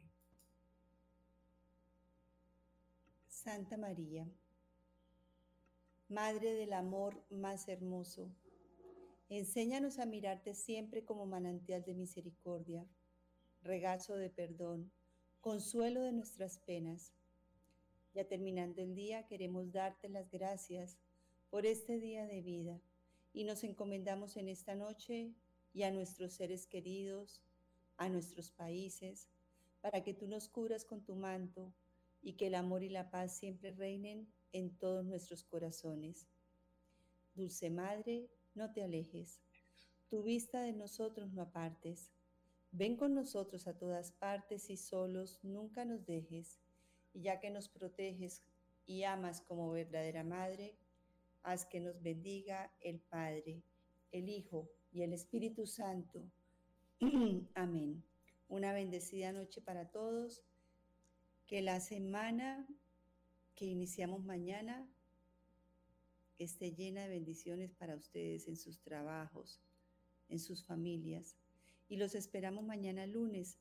Santa 3.28 3.78
María, 3.78 4.28
Madre 6.10 6.54
del 6.54 6.72
amor 6.72 7.22
más 7.30 7.68
hermoso, 7.68 8.32
enséñanos 9.28 10.00
a 10.00 10.06
mirarte 10.06 10.54
siempre 10.56 11.04
como 11.04 11.26
manantial 11.26 11.84
de 11.84 11.94
misericordia, 11.94 12.88
regazo 13.62 14.16
de 14.16 14.30
perdón, 14.30 14.92
consuelo 15.42 16.02
de 16.02 16.12
nuestras 16.12 16.60
penas. 16.60 17.14
Ya 18.14 18.28
terminando 18.28 18.82
el 18.82 18.96
día, 18.96 19.28
queremos 19.28 19.72
darte 19.72 20.10
las 20.10 20.30
gracias 20.30 20.98
por 21.50 21.66
este 21.66 22.00
día 22.00 22.26
de 22.26 22.42
vida 22.42 22.82
y 23.34 23.44
nos 23.44 23.64
encomendamos 23.64 24.38
en 24.38 24.48
esta 24.48 24.76
noche 24.76 25.34
y 25.74 25.84
a 25.84 25.92
nuestros 25.92 26.34
seres 26.34 26.66
queridos, 26.66 27.42
a 27.98 28.10
nuestros 28.10 28.52
países, 28.52 29.30
para 29.82 30.04
que 30.04 30.14
tú 30.14 30.28
nos 30.28 30.50
cubras 30.50 30.86
con 30.86 31.04
tu 31.04 31.16
manto 31.16 31.74
y 32.22 32.34
que 32.34 32.48
el 32.48 32.56
amor 32.56 32.84
y 32.84 32.90
la 32.90 33.12
paz 33.12 33.38
siempre 33.38 33.72
reinen 33.72 34.28
en 34.52 34.76
todos 34.78 35.06
nuestros 35.06 35.44
corazones. 35.44 36.28
Dulce 37.36 37.70
Madre, 37.70 38.28
no 38.56 38.74
te 38.74 38.84
alejes, 38.84 39.40
tu 40.10 40.24
vista 40.24 40.62
de 40.62 40.74
nosotros 40.74 41.34
no 41.34 41.42
apartes. 41.42 42.12
Ven 42.78 42.96
con 42.96 43.16
nosotros 43.16 43.66
a 43.66 43.76
todas 43.76 44.12
partes 44.12 44.70
y 44.70 44.78
solos 44.78 45.40
nunca 45.42 45.84
nos 45.84 46.06
dejes, 46.06 46.60
y 47.12 47.22
ya 47.22 47.40
que 47.40 47.50
nos 47.50 47.70
proteges 47.70 48.44
y 48.86 49.02
amas 49.02 49.42
como 49.42 49.72
verdadera 49.72 50.24
Madre, 50.24 50.78
haz 51.42 51.66
que 51.66 51.80
nos 51.80 52.00
bendiga 52.04 52.72
el 52.82 53.00
Padre, 53.00 53.64
el 54.12 54.30
Hijo 54.30 54.70
y 54.92 55.02
el 55.02 55.14
Espíritu 55.14 55.66
Santo. 55.66 56.30
Amén. 57.56 58.04
Una 58.48 58.74
bendecida 58.74 59.32
noche 59.32 59.60
para 59.60 59.90
todos. 59.90 60.44
Que 61.48 61.64
la 61.64 61.80
semana 61.80 62.68
que 63.56 63.66
iniciamos 63.66 64.24
mañana 64.24 64.88
esté 66.38 66.76
llena 66.76 67.02
de 67.02 67.10
bendiciones 67.10 67.72
para 67.74 67.96
ustedes 67.96 68.48
en 68.48 68.56
sus 68.56 68.80
trabajos, 68.82 69.64
en 70.30 70.38
sus 70.38 70.64
familias. 70.64 71.36
Y 71.88 71.98
los 71.98 72.16
esperamos 72.16 72.64
mañana 72.64 73.06
lunes 73.08 73.58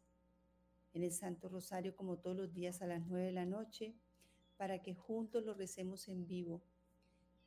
en 0.93 1.03
el 1.03 1.13
Santo 1.13 1.49
Rosario 1.49 1.95
como 1.95 2.19
todos 2.19 2.37
los 2.37 2.53
días 2.53 2.83
a 2.83 2.87
las 2.87 3.07
nueve 3.07 3.27
de 3.27 3.33
la 3.33 3.47
noche 3.47 3.95
para 4.57 4.83
que 4.83 4.95
juntos 4.95 5.45
lo 5.45 5.55
recemos 5.55 6.09
en 6.09 6.27
vivo. 6.27 6.63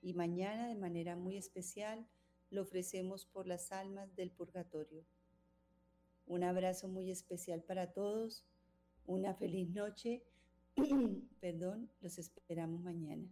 Y 0.01 0.13
mañana 0.13 0.67
de 0.67 0.75
manera 0.75 1.15
muy 1.15 1.37
especial 1.37 2.07
lo 2.49 2.61
ofrecemos 2.61 3.25
por 3.25 3.47
las 3.47 3.71
almas 3.71 4.15
del 4.15 4.31
purgatorio. 4.31 5.05
Un 6.25 6.43
abrazo 6.43 6.87
muy 6.87 7.11
especial 7.11 7.63
para 7.63 7.91
todos. 7.91 8.45
Una 9.05 9.33
feliz 9.33 9.69
noche 9.69 10.23
Perdón, 11.41 11.89
los 12.01 12.17
esperamos 12.17 12.81
mañana. 12.81 13.27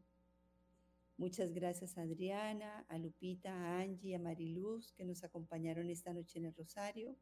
Muchas 1.17 1.53
gracias 1.53 1.97
a 1.97 2.01
Adriana, 2.01 2.85
a 2.89 2.97
Lupita, 2.97 3.53
a 3.53 3.79
Angie, 3.79 4.15
a 4.15 4.19
Mariluz 4.19 4.91
que 4.93 5.05
nos 5.05 5.23
acompañaron 5.23 5.89
esta 5.89 6.13
noche 6.13 6.39
en 6.39 6.45
el 6.45 6.55
Rosario. 6.55 7.15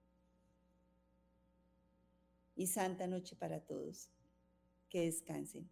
Y 2.56 2.68
santa 2.68 3.08
noche 3.08 3.36
para 3.36 3.60
todos. 3.60 4.10
Que 4.90 5.02
descansen. 5.02 5.70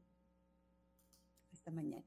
Hasta 1.51 1.71
mañana. 1.71 2.05